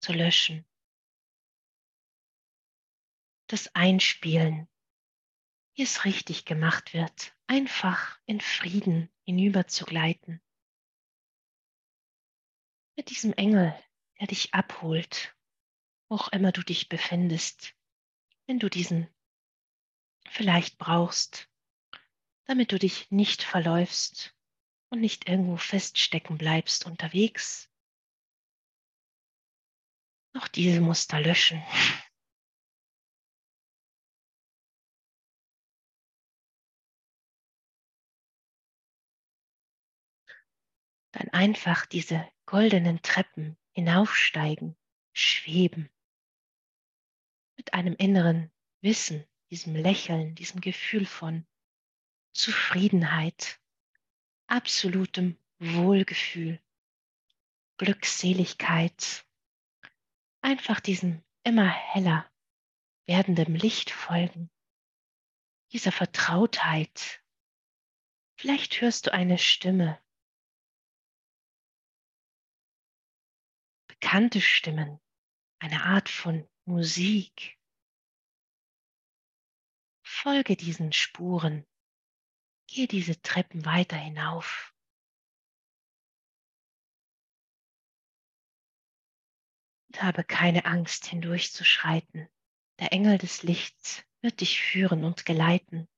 zu 0.00 0.12
löschen. 0.12 0.66
Das 3.46 3.74
Einspielen, 3.74 4.68
wie 5.74 5.82
es 5.82 6.04
richtig 6.04 6.44
gemacht 6.44 6.92
wird, 6.92 7.34
einfach 7.46 8.20
in 8.26 8.40
Frieden 8.40 9.10
hinüber 9.24 9.66
zu 9.66 9.86
gleiten. 9.86 10.42
Mit 12.96 13.10
diesem 13.10 13.32
Engel, 13.32 13.74
der 14.20 14.26
dich 14.26 14.52
abholt, 14.52 15.34
wo 16.08 16.16
auch 16.16 16.28
immer 16.28 16.52
du 16.52 16.62
dich 16.62 16.88
befindest, 16.88 17.74
wenn 18.46 18.58
du 18.58 18.68
diesen 18.68 19.08
vielleicht 20.28 20.76
brauchst, 20.76 21.48
damit 22.44 22.72
du 22.72 22.78
dich 22.78 23.10
nicht 23.10 23.42
verläufst 23.42 24.36
und 24.90 25.00
nicht 25.00 25.28
irgendwo 25.28 25.56
feststecken 25.56 26.36
bleibst 26.36 26.84
unterwegs. 26.84 27.70
Noch 30.32 30.48
diese 30.48 30.80
Muster 30.80 31.20
löschen. 31.20 31.62
Dann 41.12 41.28
einfach 41.30 41.86
diese 41.86 42.28
goldenen 42.46 43.02
Treppen 43.02 43.56
hinaufsteigen, 43.72 44.76
schweben. 45.12 45.90
Mit 47.56 47.74
einem 47.74 47.94
inneren 47.94 48.52
Wissen, 48.80 49.26
diesem 49.50 49.74
Lächeln, 49.74 50.34
diesem 50.34 50.60
Gefühl 50.60 51.06
von 51.06 51.46
Zufriedenheit, 52.32 53.59
absolutem 54.50 55.38
Wohlgefühl, 55.58 56.60
Glückseligkeit, 57.78 59.24
einfach 60.42 60.80
diesem 60.80 61.22
immer 61.44 61.68
heller 61.68 62.30
werdendem 63.06 63.54
Licht 63.54 63.90
folgen, 63.90 64.50
dieser 65.72 65.92
Vertrautheit. 65.92 67.22
Vielleicht 68.36 68.80
hörst 68.80 69.06
du 69.06 69.12
eine 69.12 69.38
Stimme, 69.38 70.02
bekannte 73.86 74.40
Stimmen, 74.40 75.00
eine 75.60 75.84
Art 75.84 76.08
von 76.08 76.48
Musik. 76.64 77.58
Folge 80.02 80.56
diesen 80.56 80.92
Spuren, 80.92 81.66
gehe 82.70 82.86
diese 82.86 83.20
Treppen 83.20 83.64
weiter 83.64 83.96
hinauf. 83.96 84.72
Und 89.88 90.02
habe 90.02 90.22
keine 90.22 90.64
Angst 90.66 91.06
hindurchzuschreiten. 91.06 92.28
Der 92.78 92.92
Engel 92.92 93.18
des 93.18 93.42
Lichts 93.42 94.04
wird 94.20 94.40
dich 94.40 94.60
führen 94.62 95.04
und 95.04 95.26
geleiten. 95.26 95.88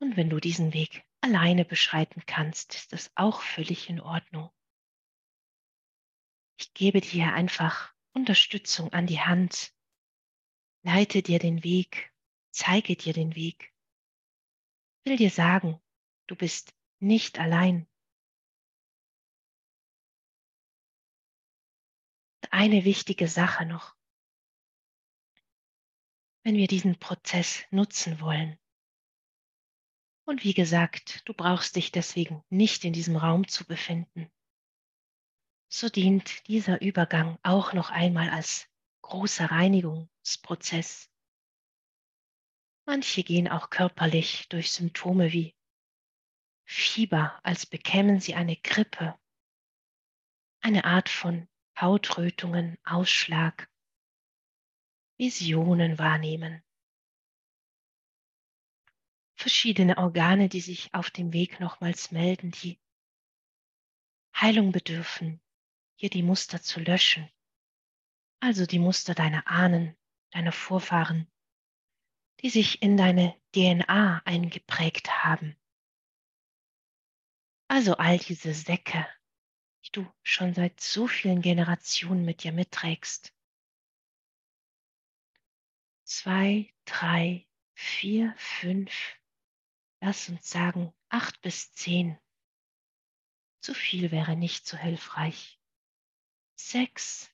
Und 0.00 0.16
wenn 0.16 0.28
du 0.28 0.40
diesen 0.40 0.74
Weg 0.74 1.04
alleine 1.20 1.64
beschreiten 1.64 2.24
kannst, 2.26 2.74
ist 2.74 2.92
das 2.92 3.12
auch 3.14 3.42
völlig 3.42 3.88
in 3.88 4.00
Ordnung. 4.00 4.50
Ich 6.58 6.74
gebe 6.74 7.00
dir 7.00 7.32
einfach 7.32 7.94
Unterstützung 8.12 8.92
an 8.92 9.06
die 9.06 9.20
Hand, 9.20 9.72
leite 10.82 11.22
dir 11.22 11.38
den 11.38 11.62
Weg, 11.62 12.12
zeige 12.50 12.96
dir 12.96 13.12
den 13.12 13.36
Weg, 13.36 13.72
will 15.08 15.16
dir 15.16 15.30
sagen, 15.30 15.80
du 16.26 16.36
bist 16.36 16.74
nicht 17.00 17.38
allein. 17.38 17.88
Eine 22.50 22.84
wichtige 22.84 23.28
Sache 23.28 23.66
noch, 23.66 23.94
wenn 26.44 26.56
wir 26.56 26.66
diesen 26.66 26.98
Prozess 26.98 27.64
nutzen 27.70 28.20
wollen. 28.20 28.58
Und 30.24 30.44
wie 30.44 30.54
gesagt, 30.54 31.26
du 31.26 31.34
brauchst 31.34 31.76
dich 31.76 31.92
deswegen 31.92 32.42
nicht 32.50 32.84
in 32.84 32.92
diesem 32.92 33.16
Raum 33.16 33.48
zu 33.48 33.66
befinden 33.66 34.30
so 35.68 35.88
dient 35.88 36.46
dieser 36.48 36.80
Übergang 36.80 37.38
auch 37.42 37.72
noch 37.72 37.90
einmal 37.90 38.30
als 38.30 38.68
großer 39.02 39.46
Reinigungsprozess. 39.46 41.10
Manche 42.88 43.22
gehen 43.22 43.48
auch 43.48 43.68
körperlich 43.68 44.48
durch 44.48 44.72
Symptome 44.72 45.30
wie 45.30 45.54
Fieber, 46.64 47.38
als 47.44 47.66
bekämen 47.66 48.18
sie 48.18 48.34
eine 48.34 48.56
Grippe, 48.56 49.14
eine 50.62 50.86
Art 50.86 51.10
von 51.10 51.46
Hautrötungen, 51.78 52.78
Ausschlag, 52.84 53.70
Visionen 55.18 55.98
wahrnehmen. 55.98 56.64
Verschiedene 59.34 59.98
Organe, 59.98 60.48
die 60.48 60.62
sich 60.62 60.94
auf 60.94 61.10
dem 61.10 61.34
Weg 61.34 61.60
nochmals 61.60 62.10
melden, 62.10 62.52
die 62.52 62.80
Heilung 64.34 64.72
bedürfen, 64.72 65.42
hier 65.96 66.08
die 66.08 66.22
Muster 66.22 66.62
zu 66.62 66.80
löschen. 66.80 67.30
Also 68.40 68.64
die 68.64 68.78
Muster 68.78 69.14
deiner 69.14 69.46
Ahnen, 69.46 69.94
deiner 70.30 70.52
Vorfahren, 70.52 71.30
die 72.40 72.50
sich 72.50 72.82
in 72.82 72.96
deine 72.96 73.34
DNA 73.54 74.22
eingeprägt 74.24 75.10
haben. 75.24 75.56
Also 77.68 77.96
all 77.96 78.18
diese 78.18 78.54
Säcke, 78.54 79.06
die 79.84 79.90
du 79.92 80.12
schon 80.22 80.54
seit 80.54 80.80
so 80.80 81.06
vielen 81.06 81.42
Generationen 81.42 82.24
mit 82.24 82.42
dir 82.42 82.52
mitträgst. 82.52 83.34
Zwei, 86.04 86.72
drei, 86.84 87.46
vier, 87.74 88.34
fünf, 88.38 88.92
lass 90.00 90.28
uns 90.28 90.48
sagen 90.48 90.94
acht 91.10 91.40
bis 91.42 91.72
zehn. 91.72 92.18
Zu 93.60 93.74
viel 93.74 94.10
wäre 94.10 94.36
nicht 94.36 94.66
so 94.66 94.76
hilfreich 94.76 95.58
sechs, 96.54 97.30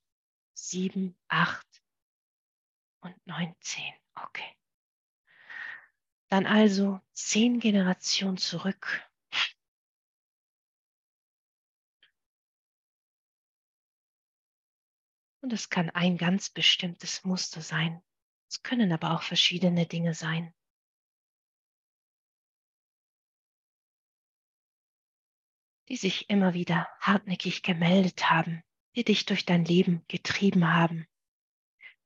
sieben, 0.55 1.17
acht 1.29 1.83
und 3.01 3.15
neun, 3.27 3.55
zehn. 3.61 3.95
Okay. 4.15 4.57
Dann 6.29 6.47
also 6.47 7.01
zehn 7.13 7.61
Generationen 7.61 8.37
zurück. 8.37 9.09
Und 15.41 15.53
es 15.53 15.69
kann 15.69 15.91
ein 15.91 16.17
ganz 16.17 16.49
bestimmtes 16.51 17.25
Muster 17.25 17.61
sein. 17.61 18.03
Es 18.49 18.63
können 18.63 18.93
aber 18.93 19.13
auch 19.13 19.23
verschiedene 19.23 19.87
Dinge 19.87 20.15
sein. 20.15 20.55
die 25.91 25.97
sich 25.97 26.31
immer 26.31 26.55
wieder 26.55 26.89
hartnäckig 26.99 27.63
gemeldet 27.63 28.31
haben 28.31 28.65
die 28.95 29.05
dich 29.05 29.27
durch 29.27 29.45
dein 29.45 29.65
Leben 29.65 30.05
getrieben 30.09 30.73
haben, 30.73 31.07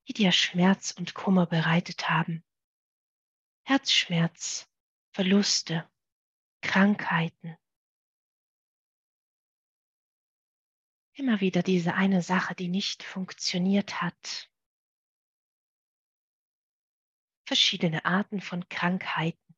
die 0.08 0.14
dir 0.14 0.32
Schmerz 0.32 0.92
und 0.92 1.14
Kummer 1.14 1.46
bereitet 1.46 2.08
haben. 2.08 2.42
Herzschmerz, 3.68 4.66
Verluste, 5.12 5.86
Krankheiten. 6.62 7.54
Immer 11.12 11.42
wieder 11.42 11.62
diese 11.62 11.92
eine 11.92 12.22
Sache, 12.22 12.54
die 12.54 12.68
nicht 12.68 13.02
funktioniert 13.02 14.00
hat. 14.00 14.50
Verschiedene 17.46 18.06
Arten 18.06 18.40
von 18.40 18.66
Krankheiten. 18.70 19.54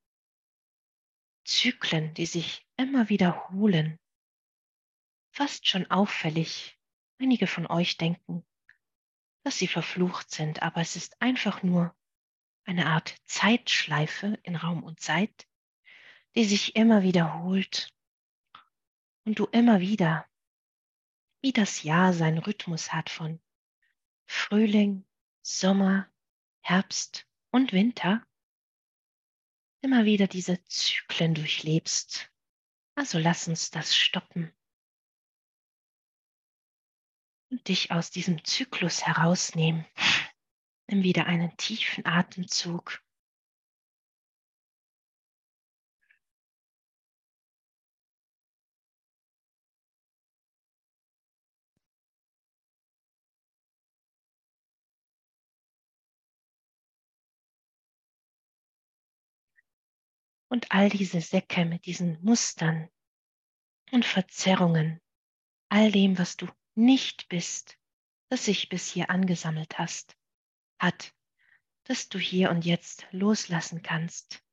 Zyklen, 1.44 2.12
die 2.14 2.26
sich 2.26 2.66
immer 2.76 3.10
wiederholen. 3.10 4.00
Fast 5.32 5.68
schon 5.68 5.88
auffällig 5.88 6.76
Einige 7.20 7.46
von 7.46 7.68
euch 7.68 7.96
denken, 7.96 8.44
dass 9.44 9.58
sie 9.58 9.68
verflucht 9.68 10.32
sind, 10.32 10.62
aber 10.62 10.80
es 10.80 10.96
ist 10.96 11.22
einfach 11.22 11.62
nur 11.62 11.94
eine 12.70 12.86
Art 12.86 13.16
Zeitschleife 13.26 14.38
in 14.44 14.54
Raum 14.54 14.84
und 14.84 15.00
Zeit, 15.00 15.48
die 16.36 16.44
sich 16.44 16.76
immer 16.76 17.02
wiederholt 17.02 17.92
und 19.24 19.40
du 19.40 19.46
immer 19.46 19.80
wieder, 19.80 20.24
wie 21.42 21.52
das 21.52 21.82
Jahr 21.82 22.12
seinen 22.12 22.38
Rhythmus 22.38 22.92
hat 22.92 23.10
von 23.10 23.40
Frühling, 24.24 25.04
Sommer, 25.42 26.08
Herbst 26.60 27.26
und 27.50 27.72
Winter, 27.72 28.24
immer 29.80 30.04
wieder 30.04 30.28
diese 30.28 30.62
Zyklen 30.66 31.34
durchlebst. 31.34 32.30
Also 32.94 33.18
lass 33.18 33.48
uns 33.48 33.72
das 33.72 33.96
stoppen 33.96 34.54
und 37.50 37.66
dich 37.66 37.90
aus 37.90 38.12
diesem 38.12 38.44
Zyklus 38.44 39.04
herausnehmen. 39.04 39.84
Nimm 40.90 41.04
wieder 41.04 41.26
einen 41.26 41.56
tiefen 41.56 42.04
Atemzug. 42.04 43.00
Und 60.48 60.72
all 60.72 60.88
diese 60.88 61.20
Säcke 61.20 61.64
mit 61.64 61.86
diesen 61.86 62.20
Mustern 62.24 62.90
und 63.92 64.04
Verzerrungen, 64.04 65.00
all 65.68 65.92
dem, 65.92 66.18
was 66.18 66.36
du 66.36 66.48
nicht 66.74 67.28
bist, 67.28 67.78
das 68.28 68.46
sich 68.46 68.68
bis 68.68 68.90
hier 68.90 69.08
angesammelt 69.08 69.78
hast, 69.78 70.16
hat, 70.80 71.14
dass 71.84 72.08
du 72.08 72.18
hier 72.18 72.50
und 72.50 72.64
jetzt 72.64 73.06
loslassen 73.12 73.82
kannst. 73.82 74.44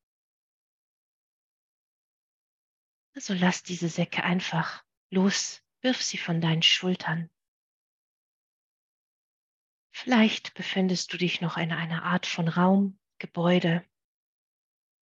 Also 3.15 3.33
lass 3.33 3.63
diese 3.63 3.89
Säcke 3.89 4.23
einfach 4.23 4.83
los, 5.09 5.63
wirf 5.81 6.01
sie 6.01 6.17
von 6.17 6.39
deinen 6.39 6.61
Schultern. 6.61 7.29
Vielleicht 9.91 10.53
befindest 10.53 11.11
du 11.11 11.17
dich 11.17 11.41
noch 11.41 11.57
in 11.57 11.71
einer 11.71 12.03
Art 12.03 12.27
von 12.27 12.47
Raum, 12.47 12.99
Gebäude 13.17 13.83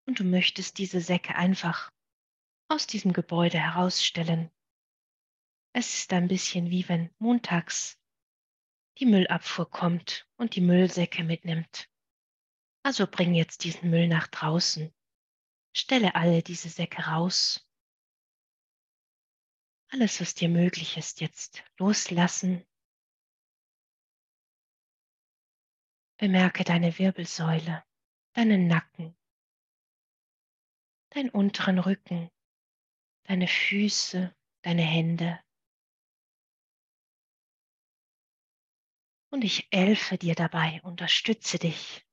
und 0.08 0.20
du 0.20 0.24
möchtest 0.24 0.78
diese 0.78 1.02
Säcke 1.02 1.36
einfach 1.36 1.92
aus 2.70 2.88
diesem 2.88 3.12
Gebäude 3.12 3.60
herausstellen. 3.60 4.50
Es 5.74 5.96
ist 5.96 6.14
ein 6.14 6.30
bisschen 6.30 6.70
wie 6.70 6.88
wenn 6.88 7.14
montags 7.20 8.00
die 8.98 9.06
Müllabfuhr 9.06 9.70
kommt 9.70 10.28
und 10.38 10.56
die 10.56 10.62
Müllsäcke 10.62 11.24
mitnimmt. 11.24 11.90
Also 12.84 13.08
bring 13.08 13.34
jetzt 13.34 13.64
diesen 13.64 13.90
Müll 13.90 14.08
nach 14.08 14.28
draußen. 14.28 14.94
Stelle 15.74 16.16
alle 16.16 16.42
diese 16.42 16.70
Säcke 16.70 17.04
raus. 17.04 17.68
Alles, 19.90 20.22
was 20.22 20.34
dir 20.34 20.50
möglich 20.50 20.98
ist, 20.98 21.22
jetzt 21.22 21.64
loslassen 21.78 22.66
Bemerke 26.18 26.64
deine 26.64 26.98
Wirbelsäule, 26.98 27.84
deinen 28.34 28.68
Nacken, 28.68 29.18
deinen 31.10 31.30
unteren 31.30 31.78
Rücken, 31.78 32.32
deine 33.24 33.50
Füße, 33.50 34.34
deine 34.62 34.82
Hände. 34.82 35.40
Und 39.32 39.44
ich 39.44 39.68
helfe 39.72 40.18
dir 40.18 40.36
dabei, 40.36 40.82
unterstütze 40.84 41.60
dich. 41.60 42.06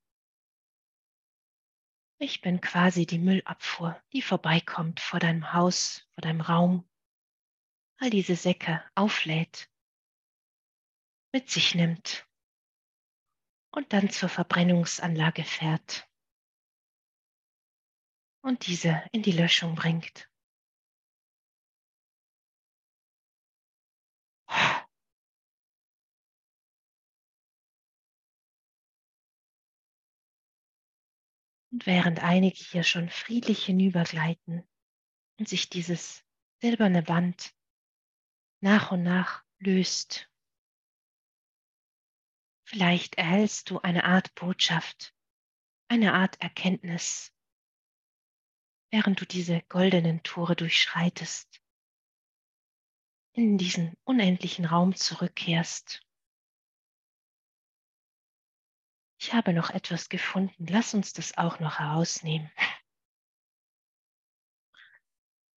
Ich 2.18 2.40
bin 2.40 2.60
quasi 2.60 3.04
die 3.04 3.18
Müllabfuhr, 3.18 4.00
die 4.12 4.22
vorbeikommt 4.22 5.00
vor 5.00 5.18
deinem 5.18 5.52
Haus, 5.52 6.08
vor 6.14 6.22
deinem 6.22 6.40
Raum, 6.40 6.88
all 7.98 8.10
diese 8.10 8.36
Säcke 8.36 8.84
auflädt, 8.94 9.70
mit 11.32 11.50
sich 11.50 11.74
nimmt 11.74 12.28
und 13.72 13.92
dann 13.92 14.10
zur 14.10 14.28
Verbrennungsanlage 14.28 15.44
fährt 15.44 16.08
und 18.42 18.66
diese 18.66 19.02
in 19.12 19.22
die 19.22 19.32
Löschung 19.32 19.74
bringt. 19.74 20.31
Und 31.72 31.86
während 31.86 32.22
einige 32.22 32.62
hier 32.62 32.84
schon 32.84 33.08
friedlich 33.08 33.64
hinübergleiten 33.64 34.62
und 35.38 35.48
sich 35.48 35.70
dieses 35.70 36.24
silberne 36.60 37.02
Band 37.02 37.54
nach 38.60 38.92
und 38.92 39.02
nach 39.02 39.42
löst 39.58 40.28
Vielleicht 42.72 43.16
erhältst 43.16 43.68
du 43.68 43.80
eine 43.80 44.04
Art 44.04 44.34
Botschaft, 44.34 45.14
eine 45.88 46.14
Art 46.14 46.40
Erkenntnis, 46.40 47.30
während 48.90 49.20
du 49.20 49.26
diese 49.26 49.60
goldenen 49.68 50.22
Tore 50.22 50.56
durchschreitest, 50.56 51.60
in 53.34 53.58
diesen 53.58 53.94
unendlichen 54.04 54.64
Raum 54.64 54.94
zurückkehrst. 54.94 56.02
Ich 59.22 59.32
habe 59.32 59.52
noch 59.52 59.70
etwas 59.70 60.08
gefunden, 60.08 60.66
lass 60.66 60.94
uns 60.94 61.12
das 61.12 61.38
auch 61.38 61.60
noch 61.60 61.78
herausnehmen. 61.78 62.50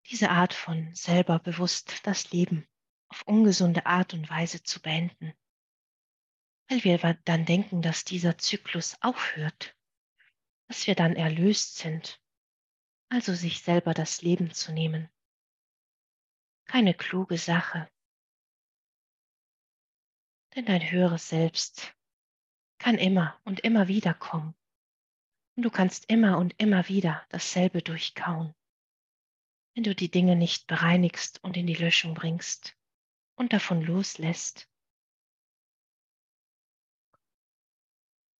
Diese 0.09 0.29
Art 0.29 0.53
von 0.53 0.93
selber 0.93 1.39
bewusst 1.39 2.05
das 2.05 2.31
Leben 2.31 2.67
auf 3.07 3.23
ungesunde 3.23 3.87
Art 3.87 4.13
und 4.13 4.29
Weise 4.29 4.61
zu 4.61 4.79
beenden 4.81 5.33
weil 6.67 6.83
wir 6.83 6.97
dann 7.25 7.45
denken, 7.45 7.81
dass 7.81 8.03
dieser 8.03 8.37
Zyklus 8.37 8.97
aufhört, 9.01 9.75
dass 10.67 10.87
wir 10.87 10.95
dann 10.95 11.15
erlöst 11.15 11.77
sind, 11.77 12.21
also 13.09 13.33
sich 13.33 13.61
selber 13.61 13.93
das 13.93 14.21
Leben 14.21 14.51
zu 14.51 14.71
nehmen. 14.71 15.09
Keine 16.65 16.95
kluge 16.95 17.37
Sache, 17.37 17.89
denn 20.55 20.65
dein 20.65 20.89
höheres 20.89 21.29
Selbst 21.29 21.94
kann 22.77 22.97
immer 22.97 23.39
und 23.43 23.61
immer 23.61 23.87
wieder 23.87 24.13
kommen. 24.13 24.55
Und 25.55 25.63
du 25.63 25.69
kannst 25.69 26.09
immer 26.09 26.37
und 26.37 26.53
immer 26.57 26.87
wieder 26.89 27.25
dasselbe 27.29 27.81
durchkauen, 27.81 28.53
wenn 29.73 29.83
du 29.83 29.95
die 29.95 30.11
Dinge 30.11 30.35
nicht 30.35 30.67
bereinigst 30.67 31.43
und 31.43 31.55
in 31.57 31.67
die 31.67 31.75
Löschung 31.75 32.13
bringst 32.13 32.77
und 33.35 33.53
davon 33.53 33.81
loslässt. 33.81 34.69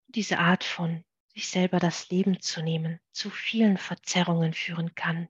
Diese 0.08 0.40
Art 0.40 0.64
von 0.64 1.04
sich 1.34 1.50
selber 1.50 1.80
das 1.80 2.10
Leben 2.10 2.40
zu 2.40 2.62
nehmen 2.62 3.00
zu 3.12 3.30
vielen 3.30 3.78
Verzerrungen 3.78 4.54
führen 4.54 4.96
kann, 4.96 5.28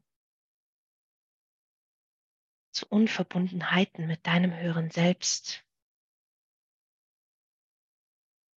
zu 2.72 2.86
Unverbundenheiten 2.88 4.06
mit 4.06 4.28
deinem 4.28 4.54
höheren 4.54 4.92
Selbst. 4.92 5.65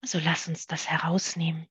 Also 0.07 0.19
lass 0.19 0.47
uns 0.47 0.67
das 0.67 0.87
herausnehmen. 0.87 1.67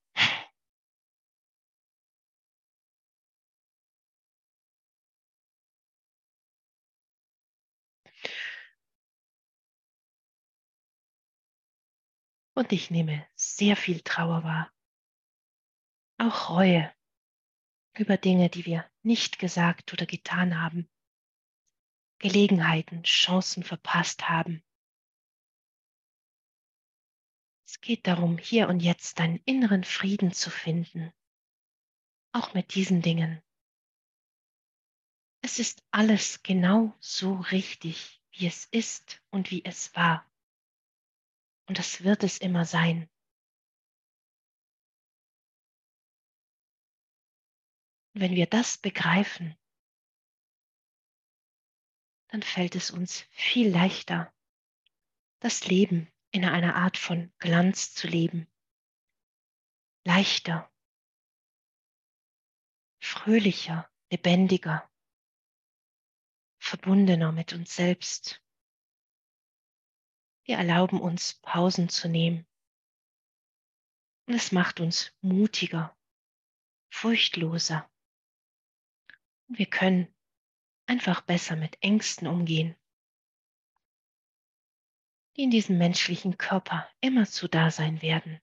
Und 12.52 12.72
ich 12.72 12.90
nehme 12.90 13.26
sehr 13.36 13.74
viel 13.74 14.02
Trauer 14.02 14.44
wahr. 14.44 14.70
Auch 16.18 16.50
Reue 16.50 16.94
über 17.94 18.18
Dinge, 18.18 18.50
die 18.50 18.66
wir 18.66 18.84
nicht 19.02 19.38
gesagt 19.38 19.94
oder 19.94 20.04
getan 20.04 20.60
haben. 20.60 20.90
Gelegenheiten, 22.18 23.02
Chancen 23.02 23.62
verpasst 23.62 24.28
haben. 24.28 24.62
Es 27.76 27.82
geht 27.82 28.06
darum, 28.06 28.38
hier 28.38 28.70
und 28.70 28.80
jetzt 28.80 29.18
deinen 29.18 29.36
inneren 29.44 29.84
Frieden 29.84 30.32
zu 30.32 30.48
finden, 30.48 31.12
auch 32.32 32.54
mit 32.54 32.74
diesen 32.74 33.02
Dingen. 33.02 33.42
Es 35.42 35.58
ist 35.58 35.84
alles 35.90 36.42
genau 36.42 36.96
so 37.00 37.34
richtig, 37.34 38.22
wie 38.30 38.46
es 38.46 38.64
ist 38.64 39.22
und 39.28 39.50
wie 39.50 39.62
es 39.62 39.94
war. 39.94 40.26
Und 41.68 41.78
das 41.78 42.02
wird 42.02 42.24
es 42.24 42.38
immer 42.38 42.64
sein. 42.64 43.10
wenn 48.14 48.34
wir 48.34 48.46
das 48.46 48.78
begreifen, 48.78 49.54
dann 52.28 52.42
fällt 52.42 52.74
es 52.74 52.90
uns 52.90 53.26
viel 53.30 53.68
leichter, 53.68 54.32
das 55.40 55.66
Leben 55.66 56.10
in 56.36 56.44
einer 56.44 56.76
Art 56.76 56.98
von 56.98 57.32
Glanz 57.38 57.94
zu 57.94 58.08
leben. 58.08 58.46
Leichter, 60.04 60.70
fröhlicher, 63.00 63.90
lebendiger, 64.10 64.86
verbundener 66.58 67.32
mit 67.32 67.54
uns 67.54 67.74
selbst. 67.74 68.44
Wir 70.44 70.58
erlauben 70.58 71.00
uns 71.00 71.40
Pausen 71.40 71.88
zu 71.88 72.06
nehmen. 72.06 72.46
Und 74.26 74.34
es 74.34 74.52
macht 74.52 74.78
uns 74.78 75.16
mutiger, 75.22 75.96
furchtloser. 76.90 77.90
Und 79.48 79.58
wir 79.58 79.70
können 79.70 80.14
einfach 80.84 81.22
besser 81.22 81.56
mit 81.56 81.82
Ängsten 81.82 82.28
umgehen, 82.28 82.76
die 85.36 85.42
in 85.42 85.50
diesem 85.50 85.78
menschlichen 85.78 86.38
Körper 86.38 86.88
immer 87.00 87.26
zu 87.26 87.48
da 87.48 87.70
sein 87.70 88.02
werden. 88.02 88.40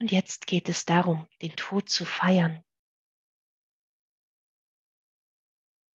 Und 0.00 0.10
jetzt 0.10 0.46
geht 0.46 0.68
es 0.68 0.84
darum, 0.84 1.28
den 1.42 1.54
Tod 1.54 1.88
zu 1.88 2.04
feiern. 2.04 2.64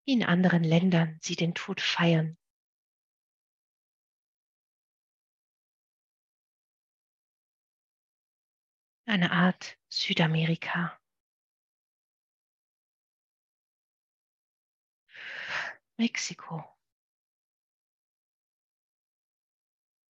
wie 0.08 0.14
in 0.14 0.24
anderen 0.24 0.64
Ländern 0.64 1.20
sie 1.22 1.36
den 1.36 1.54
Tod 1.54 1.82
feiern. 1.82 2.38
eine 9.06 9.32
Art 9.32 9.78
Südamerika. 9.88 11.00
Mexiko. 15.98 16.64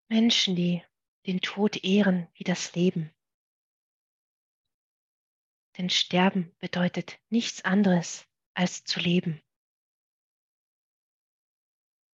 Menschen, 0.10 0.56
die 0.56 0.84
den 1.26 1.42
Tod 1.42 1.84
ehren 1.84 2.28
wie 2.34 2.44
das 2.44 2.76
Leben. 2.76 3.14
Denn 5.78 5.90
Sterben 5.90 6.56
bedeutet 6.60 7.20
nichts 7.30 7.64
anderes 7.64 8.28
als 8.54 8.84
zu 8.84 9.00
leben. 9.00 9.42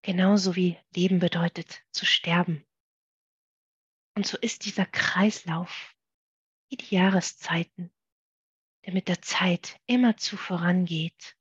Genauso 0.02 0.56
wie 0.56 0.78
Leben 0.94 1.20
bedeutet 1.20 1.84
zu 1.92 2.06
sterben. 2.06 2.66
Und 4.16 4.28
so 4.28 4.38
ist 4.38 4.66
dieser 4.66 4.86
Kreislauf 4.86 5.96
wie 6.70 6.76
die 6.76 6.94
Jahreszeiten, 6.94 7.92
der 8.86 8.94
mit 8.94 9.08
der 9.08 9.22
Zeit 9.22 9.80
immerzu 9.86 10.36
vorangeht. 10.36 11.38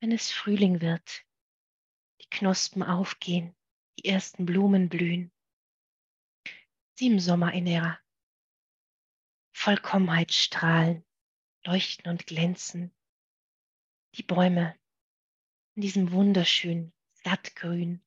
Wenn 0.00 0.12
es 0.12 0.30
Frühling 0.30 0.80
wird, 0.80 1.26
die 2.22 2.28
Knospen 2.30 2.82
aufgehen, 2.82 3.54
die 3.98 4.06
ersten 4.06 4.46
Blumen 4.46 4.88
blühen, 4.88 5.30
sie 6.94 7.08
im 7.08 7.20
Sommer 7.20 7.52
in 7.52 7.66
ihrer 7.66 8.00
Vollkommenheit 9.52 10.32
strahlen, 10.32 11.04
leuchten 11.64 12.10
und 12.10 12.26
glänzen, 12.26 12.94
die 14.14 14.22
Bäume 14.22 14.78
in 15.74 15.82
diesem 15.82 16.12
wunderschönen 16.12 16.92
Sattgrün 17.22 18.02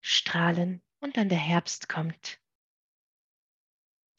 strahlen 0.00 0.82
und 1.00 1.16
dann 1.16 1.28
der 1.28 1.38
Herbst 1.38 1.88
kommt. 1.88 2.40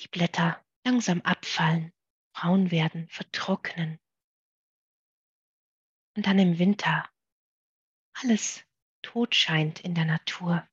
Die 0.02 0.08
Blätter 0.08 0.64
langsam 0.84 1.22
abfallen, 1.22 1.94
braun 2.34 2.72
werden, 2.72 3.08
vertrocknen. 3.10 4.00
Und 6.16 6.28
dann 6.28 6.40
im 6.40 6.60
Winter 6.60 7.10
alles 8.14 8.64
tot 9.02 9.36
scheint 9.36 9.80
in 9.80 9.96
der 9.96 10.06
Natur. 10.06 10.68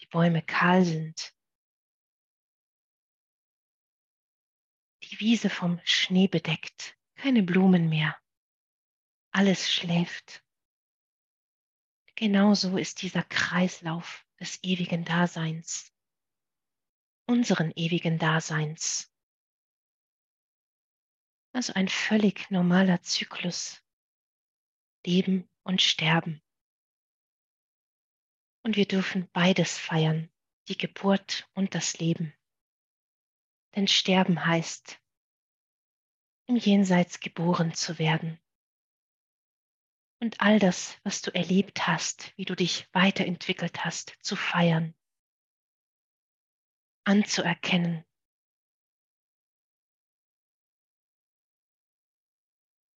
Die 0.00 0.06
Bäume 0.06 0.42
kahl 0.42 0.84
sind. 0.84 1.34
Die 5.04 5.20
Wiese 5.20 5.50
vom 5.50 5.80
Schnee 5.84 6.26
bedeckt, 6.28 6.96
keine 7.16 7.42
Blumen 7.42 7.88
mehr. 7.88 8.16
Alles 9.30 9.72
schläft. 9.72 10.44
Genauso 12.14 12.76
ist 12.76 13.02
dieser 13.02 13.22
Kreislauf 13.22 14.26
des 14.38 14.62
ewigen 14.62 15.04
Daseins, 15.04 15.92
unseren 17.26 17.72
ewigen 17.74 18.18
Daseins. 18.18 19.12
Also 21.52 21.72
ein 21.74 21.88
völlig 21.88 22.50
normaler 22.50 23.02
Zyklus. 23.02 23.81
Leben 25.04 25.48
und 25.62 25.82
Sterben. 25.82 26.42
Und 28.64 28.76
wir 28.76 28.86
dürfen 28.86 29.28
beides 29.32 29.78
feiern, 29.78 30.30
die 30.68 30.78
Geburt 30.78 31.48
und 31.54 31.74
das 31.74 31.98
Leben. 31.98 32.32
Denn 33.74 33.88
Sterben 33.88 34.46
heißt, 34.46 35.00
im 36.46 36.56
Jenseits 36.56 37.20
geboren 37.20 37.74
zu 37.74 37.98
werden. 37.98 38.38
Und 40.20 40.40
all 40.40 40.60
das, 40.60 41.00
was 41.02 41.22
du 41.22 41.34
erlebt 41.34 41.86
hast, 41.86 42.36
wie 42.36 42.44
du 42.44 42.54
dich 42.54 42.88
weiterentwickelt 42.92 43.84
hast, 43.84 44.16
zu 44.20 44.36
feiern, 44.36 44.94
anzuerkennen. 47.04 48.04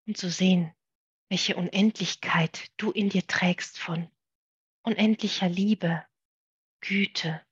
Und 0.06 0.16
zu 0.16 0.30
sehen, 0.30 0.72
welche 1.28 1.56
Unendlichkeit 1.56 2.70
du 2.76 2.90
in 2.92 3.08
dir 3.08 3.26
trägst 3.26 3.78
von 3.78 4.10
unendlicher 4.82 5.48
Liebe, 5.48 6.06
Güte, 6.80 7.44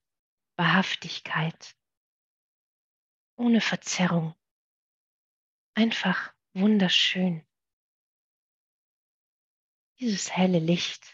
Wahrhaftigkeit, 0.57 1.77
ohne 3.37 3.61
Verzerrung, 3.61 4.35
einfach 5.75 6.33
wunderschön. 6.53 7.45
Dieses 9.99 10.37
helle 10.37 10.61
Licht. 10.61 11.14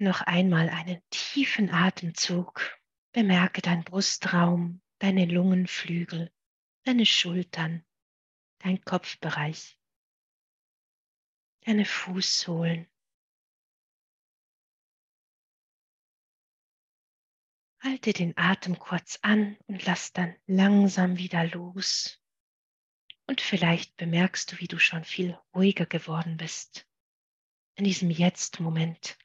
Noch 0.00 0.20
einmal 0.20 0.68
einen 0.68 1.02
tiefen 1.10 1.70
Atemzug. 1.70 2.78
Bemerke 3.10 3.62
deinen 3.62 3.82
Brustraum, 3.82 4.80
deine 5.00 5.24
Lungenflügel, 5.24 6.32
deine 6.84 7.04
Schultern, 7.04 7.84
dein 8.58 8.80
Kopfbereich, 8.84 9.76
deine 11.62 11.84
Fußsohlen. 11.84 12.86
Halte 17.80 18.12
den 18.12 18.36
Atem 18.36 18.78
kurz 18.78 19.18
an 19.22 19.56
und 19.66 19.84
lass 19.84 20.12
dann 20.12 20.36
langsam 20.46 21.16
wieder 21.16 21.44
los. 21.44 22.20
Und 23.26 23.40
vielleicht 23.40 23.96
bemerkst 23.96 24.52
du, 24.52 24.60
wie 24.60 24.68
du 24.68 24.78
schon 24.78 25.02
viel 25.02 25.36
ruhiger 25.52 25.86
geworden 25.86 26.36
bist 26.36 26.86
in 27.74 27.84
diesem 27.84 28.10
Jetzt-Moment 28.10 29.18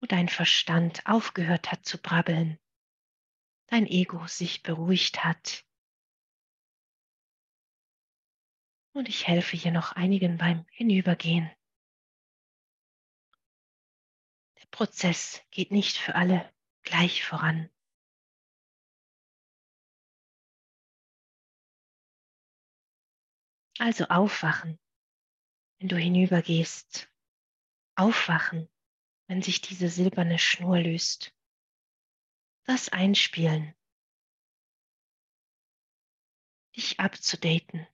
wo 0.00 0.06
dein 0.06 0.28
Verstand 0.28 1.06
aufgehört 1.06 1.72
hat 1.72 1.84
zu 1.84 1.98
brabbeln, 1.98 2.58
dein 3.66 3.86
Ego 3.86 4.26
sich 4.26 4.62
beruhigt 4.62 5.24
hat. 5.24 5.64
Und 8.92 9.08
ich 9.08 9.26
helfe 9.26 9.56
hier 9.56 9.72
noch 9.72 9.92
einigen 9.92 10.38
beim 10.38 10.64
Hinübergehen. 10.70 11.50
Der 14.58 14.66
Prozess 14.70 15.42
geht 15.50 15.70
nicht 15.70 15.98
für 15.98 16.14
alle 16.14 16.50
gleich 16.82 17.24
voran. 17.24 17.70
Also 23.78 24.06
aufwachen, 24.06 24.78
wenn 25.78 25.88
du 25.88 25.96
hinübergehst. 25.96 27.12
Aufwachen, 27.94 28.68
wenn 29.26 29.42
sich 29.42 29.60
diese 29.60 29.88
silberne 29.88 30.38
Schnur 30.38 30.78
löst. 30.78 31.34
Das 32.64 32.88
Einspielen. 32.88 33.74
Dich 36.76 37.00
abzudaten 37.00 37.86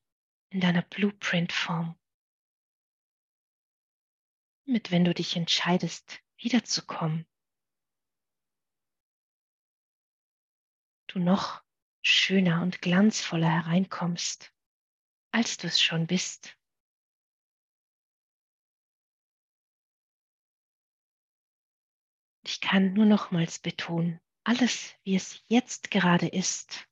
in 0.51 0.61
deiner 0.61 0.83
Blueprint-Form. 0.83 1.99
Mit 4.65 4.91
wenn 4.91 5.05
du 5.05 5.15
dich 5.15 5.37
entscheidest, 5.37 6.23
wiederzukommen. 6.37 7.27
Du 11.07 11.19
noch 11.19 11.63
schöner 12.03 12.63
und 12.63 12.81
glanzvoller 12.81 13.51
hereinkommst, 13.51 14.53
als 15.31 15.57
du 15.57 15.67
es 15.67 15.81
schon 15.81 16.07
bist. 16.07 16.57
Kann 22.63 22.95
nur 22.95 23.05
nochmals 23.05 23.59
betonen, 23.59 24.21
alles, 24.45 24.95
wie 25.05 25.17
es 25.17 25.45
jetzt 25.49 25.91
gerade 25.91 26.29
ist, 26.29 26.89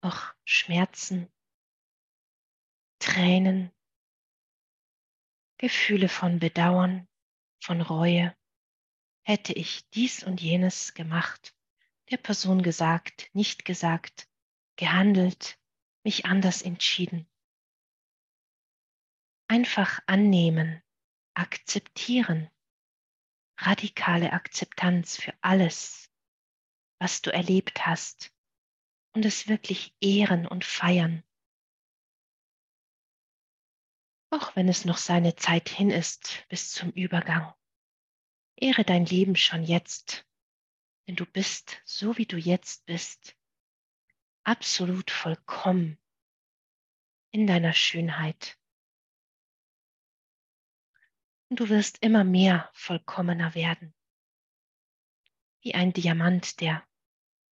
auch 0.00 0.32
Schmerzen, 0.44 1.30
Tränen, 3.00 3.70
Gefühle 5.58 6.08
von 6.08 6.38
Bedauern, 6.38 7.06
von 7.60 7.82
Reue, 7.82 8.34
hätte 9.24 9.52
ich 9.52 9.88
dies 9.90 10.22
und 10.22 10.40
jenes 10.40 10.94
gemacht, 10.94 11.54
der 12.10 12.16
Person 12.16 12.62
gesagt, 12.62 13.28
nicht 13.34 13.64
gesagt, 13.64 14.28
gehandelt, 14.76 15.58
mich 16.04 16.24
anders 16.24 16.62
entschieden. 16.62 17.28
Einfach 19.48 20.00
annehmen, 20.06 20.82
akzeptieren 21.34 22.48
radikale 23.58 24.32
Akzeptanz 24.32 25.16
für 25.16 25.34
alles, 25.40 26.10
was 27.00 27.22
du 27.22 27.32
erlebt 27.32 27.86
hast 27.86 28.32
und 29.14 29.24
es 29.24 29.48
wirklich 29.48 29.94
ehren 30.00 30.46
und 30.46 30.64
feiern. 30.64 31.22
auch 34.30 34.54
wenn 34.56 34.68
es 34.68 34.84
noch 34.84 34.98
seine 34.98 35.36
Zeit 35.36 35.68
hin 35.68 35.90
ist 35.90 36.44
bis 36.48 36.70
zum 36.70 36.90
Übergang. 36.90 37.54
Ehre 38.56 38.84
dein 38.84 39.06
Leben 39.06 39.36
schon 39.36 39.62
jetzt, 39.62 40.26
denn 41.06 41.16
du 41.16 41.24
bist 41.24 41.80
so, 41.84 42.18
wie 42.18 42.26
du 42.26 42.36
jetzt 42.36 42.84
bist, 42.86 43.36
absolut 44.44 45.10
vollkommen 45.10 45.98
in 47.30 47.46
deiner 47.46 47.72
Schönheit. 47.72 48.57
Du 51.50 51.70
wirst 51.70 52.02
immer 52.02 52.24
mehr 52.24 52.70
vollkommener 52.74 53.54
werden, 53.54 53.94
wie 55.62 55.74
ein 55.74 55.94
Diamant, 55.94 56.60
der 56.60 56.86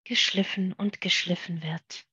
geschliffen 0.05 0.75
und 0.75 1.01
geschliffen 1.01 1.63
wird. 1.63 2.07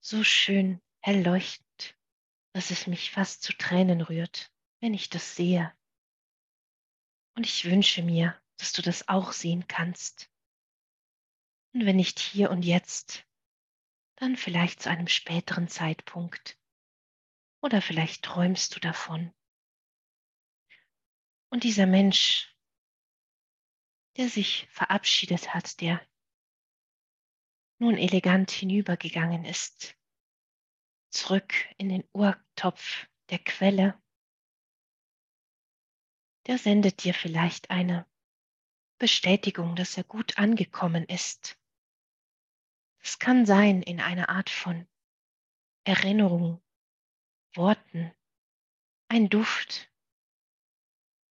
So 0.00 0.24
schön 0.24 0.80
hell 1.00 1.22
leuchtend, 1.22 1.98
dass 2.54 2.70
es 2.70 2.86
mich 2.86 3.10
fast 3.10 3.42
zu 3.42 3.52
Tränen 3.52 4.00
rührt, 4.00 4.50
wenn 4.80 4.94
ich 4.94 5.10
das 5.10 5.36
sehe. 5.36 5.76
Und 7.36 7.44
ich 7.44 7.66
wünsche 7.66 8.02
mir, 8.02 8.40
dass 8.56 8.72
du 8.72 8.80
das 8.80 9.06
auch 9.08 9.32
sehen 9.32 9.68
kannst. 9.68 10.30
Und 11.74 11.84
wenn 11.84 11.96
nicht 11.96 12.18
hier 12.18 12.50
und 12.50 12.64
jetzt, 12.64 13.27
dann 14.18 14.36
vielleicht 14.36 14.82
zu 14.82 14.90
einem 14.90 15.06
späteren 15.06 15.68
Zeitpunkt. 15.68 16.58
Oder 17.62 17.80
vielleicht 17.80 18.24
träumst 18.24 18.74
du 18.74 18.80
davon. 18.80 19.32
Und 21.50 21.64
dieser 21.64 21.86
Mensch, 21.86 22.54
der 24.16 24.28
sich 24.28 24.68
verabschiedet 24.70 25.54
hat, 25.54 25.80
der 25.80 26.04
nun 27.78 27.96
elegant 27.96 28.50
hinübergegangen 28.50 29.44
ist, 29.44 29.96
zurück 31.10 31.54
in 31.78 31.88
den 31.88 32.04
Urtopf 32.12 33.06
der 33.30 33.38
Quelle, 33.38 34.00
der 36.46 36.58
sendet 36.58 37.04
dir 37.04 37.14
vielleicht 37.14 37.70
eine 37.70 38.06
Bestätigung, 38.98 39.76
dass 39.76 39.96
er 39.96 40.04
gut 40.04 40.38
angekommen 40.38 41.04
ist. 41.04 41.56
Es 43.08 43.18
kann 43.18 43.46
sein 43.46 43.80
in 43.80 44.00
einer 44.00 44.28
Art 44.28 44.50
von 44.50 44.86
Erinnerung, 45.84 46.62
Worten, 47.54 48.14
ein 49.08 49.30
Duft, 49.30 49.90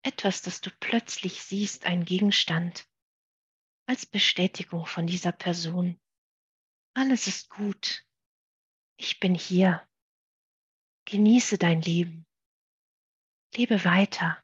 etwas, 0.02 0.42
das 0.42 0.60
du 0.60 0.72
plötzlich 0.80 1.40
siehst, 1.44 1.84
ein 1.84 2.04
Gegenstand, 2.04 2.90
als 3.86 4.06
Bestätigung 4.06 4.86
von 4.86 5.06
dieser 5.06 5.30
Person. 5.30 6.00
Alles 6.94 7.28
ist 7.28 7.48
gut. 7.48 8.04
Ich 8.96 9.20
bin 9.20 9.36
hier. 9.36 9.88
Genieße 11.04 11.58
dein 11.58 11.80
Leben. 11.80 12.26
Lebe 13.54 13.84
weiter. 13.84 14.42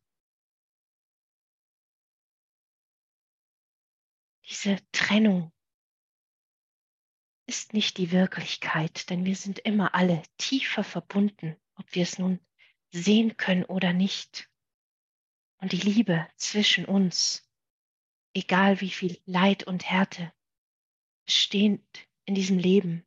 Diese 4.44 4.78
Trennung 4.92 5.52
ist 7.46 7.74
nicht 7.74 7.98
die 7.98 8.10
Wirklichkeit, 8.10 9.10
denn 9.10 9.24
wir 9.24 9.36
sind 9.36 9.58
immer 9.58 9.94
alle 9.94 10.22
tiefer 10.38 10.84
verbunden, 10.84 11.56
ob 11.74 11.94
wir 11.94 12.02
es 12.02 12.18
nun 12.18 12.40
sehen 12.90 13.36
können 13.36 13.64
oder 13.64 13.92
nicht. 13.92 14.50
Und 15.58 15.72
die 15.72 15.78
Liebe 15.78 16.26
zwischen 16.36 16.84
uns, 16.84 17.48
egal 18.34 18.80
wie 18.80 18.90
viel 18.90 19.20
Leid 19.24 19.64
und 19.64 19.84
Härte 19.84 20.32
bestehend 21.26 21.84
in 22.24 22.34
diesem 22.34 22.58
Leben 22.58 23.06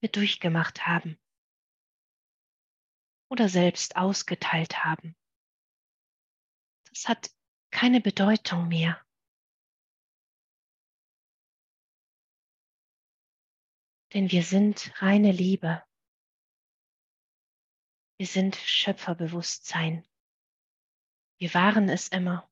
wir 0.00 0.08
durchgemacht 0.08 0.86
haben 0.86 1.18
oder 3.28 3.48
selbst 3.48 3.96
ausgeteilt 3.96 4.84
haben, 4.84 5.16
das 6.90 7.08
hat 7.08 7.30
keine 7.70 8.00
Bedeutung 8.00 8.68
mehr. 8.68 9.03
Denn 14.14 14.30
wir 14.30 14.44
sind 14.44 14.92
reine 15.02 15.32
Liebe. 15.32 15.82
Wir 18.16 18.26
sind 18.26 18.54
Schöpferbewusstsein. 18.54 20.06
Wir 21.38 21.52
waren 21.52 21.88
es 21.88 22.08
immer 22.08 22.48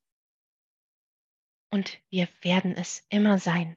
und 1.70 2.02
wir 2.10 2.28
werden 2.40 2.76
es 2.76 3.06
immer 3.08 3.38
sein. 3.38 3.76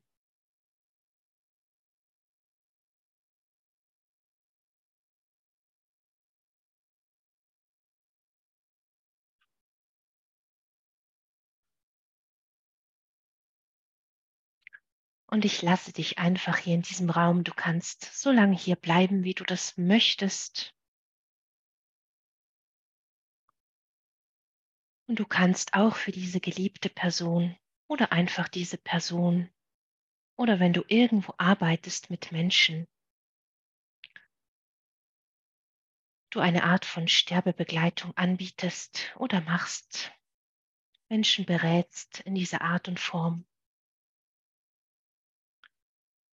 Und 15.35 15.43
ich 15.43 15.61
lasse 15.61 15.91
dich 15.91 16.17
einfach 16.17 16.55
hier 16.59 16.75
in 16.75 16.81
diesem 16.81 17.09
Raum. 17.09 17.43
Du 17.43 17.53
kannst 17.53 18.05
so 18.05 18.31
lange 18.31 18.55
hier 18.55 18.77
bleiben, 18.77 19.25
wie 19.25 19.33
du 19.33 19.43
das 19.43 19.75
möchtest. 19.75 20.73
Und 25.09 25.19
du 25.19 25.25
kannst 25.25 25.73
auch 25.73 25.97
für 25.97 26.13
diese 26.13 26.39
geliebte 26.39 26.87
Person 26.87 27.53
oder 27.89 28.13
einfach 28.13 28.47
diese 28.47 28.77
Person 28.77 29.49
oder 30.37 30.61
wenn 30.61 30.71
du 30.71 30.85
irgendwo 30.87 31.33
arbeitest 31.37 32.09
mit 32.09 32.31
Menschen, 32.31 32.87
du 36.29 36.39
eine 36.39 36.63
Art 36.63 36.85
von 36.85 37.09
Sterbebegleitung 37.09 38.15
anbietest 38.15 39.13
oder 39.17 39.41
machst, 39.41 40.13
Menschen 41.09 41.45
berätst 41.45 42.21
in 42.21 42.35
dieser 42.35 42.61
Art 42.61 42.87
und 42.87 43.01
Form. 43.01 43.45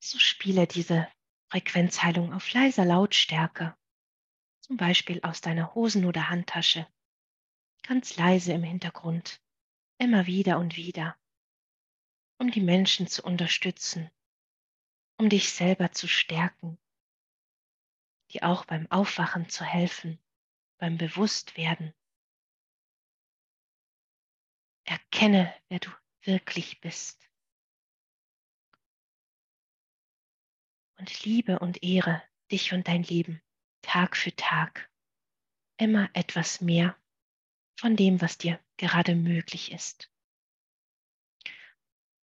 So 0.04 0.18
spiele 0.18 0.66
diese 0.66 1.06
Frequenzheilung 1.48 2.32
auf 2.32 2.52
leiser 2.52 2.84
Lautstärke, 2.84 3.76
zum 4.58 4.76
Beispiel 4.76 5.20
aus 5.22 5.40
deiner 5.40 5.76
Hosen- 5.76 6.06
oder 6.06 6.28
Handtasche 6.28 6.88
ganz 7.84 8.16
leise 8.16 8.52
im 8.52 8.64
Hintergrund, 8.64 9.40
immer 9.98 10.26
wieder 10.26 10.58
und 10.58 10.76
wieder, 10.76 11.16
um 12.38 12.50
die 12.50 12.60
Menschen 12.60 13.06
zu 13.06 13.22
unterstützen, 13.22 14.10
um 15.18 15.28
dich 15.28 15.52
selber 15.52 15.92
zu 15.92 16.08
stärken, 16.08 16.78
dir 18.32 18.42
auch 18.42 18.64
beim 18.64 18.90
Aufwachen 18.90 19.48
zu 19.48 19.64
helfen, 19.64 20.18
beim 20.78 20.98
Bewusstwerden. 20.98 21.94
Erkenne, 24.84 25.54
wer 25.68 25.78
du 25.78 25.90
wirklich 26.22 26.80
bist. 26.80 27.31
Und 31.02 31.24
liebe 31.24 31.58
und 31.58 31.82
ehre 31.82 32.22
dich 32.52 32.72
und 32.72 32.86
dein 32.86 33.02
Leben 33.02 33.42
Tag 33.82 34.16
für 34.16 34.32
Tag 34.36 34.88
immer 35.76 36.08
etwas 36.12 36.60
mehr 36.60 36.96
von 37.76 37.96
dem, 37.96 38.20
was 38.20 38.38
dir 38.38 38.60
gerade 38.76 39.16
möglich 39.16 39.72
ist. 39.72 40.12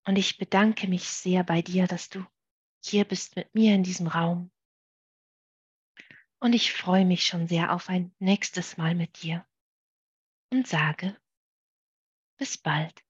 Und 0.05 0.17
ich 0.17 0.37
bedanke 0.37 0.87
mich 0.87 1.09
sehr 1.09 1.43
bei 1.43 1.61
dir, 1.61 1.87
dass 1.87 2.07
du 2.07 2.25
hier 2.81 3.03
bist 3.03 3.35
mit 3.35 3.53
mir 3.53 3.75
in 3.75 3.83
diesem 3.83 4.07
Raum. 4.07 4.49
Und 6.39 6.53
ich 6.53 6.71
freue 6.71 7.03
mich 7.03 7.25
schon 7.25 7.47
sehr 7.47 7.73
auf 7.73 7.89
ein 7.89 8.15
nächstes 8.19 8.77
Mal 8.77 8.95
mit 8.95 9.21
dir 9.21 9.45
und 10.53 10.65
sage 10.65 11.19
bis 12.37 12.57
bald. 12.57 13.03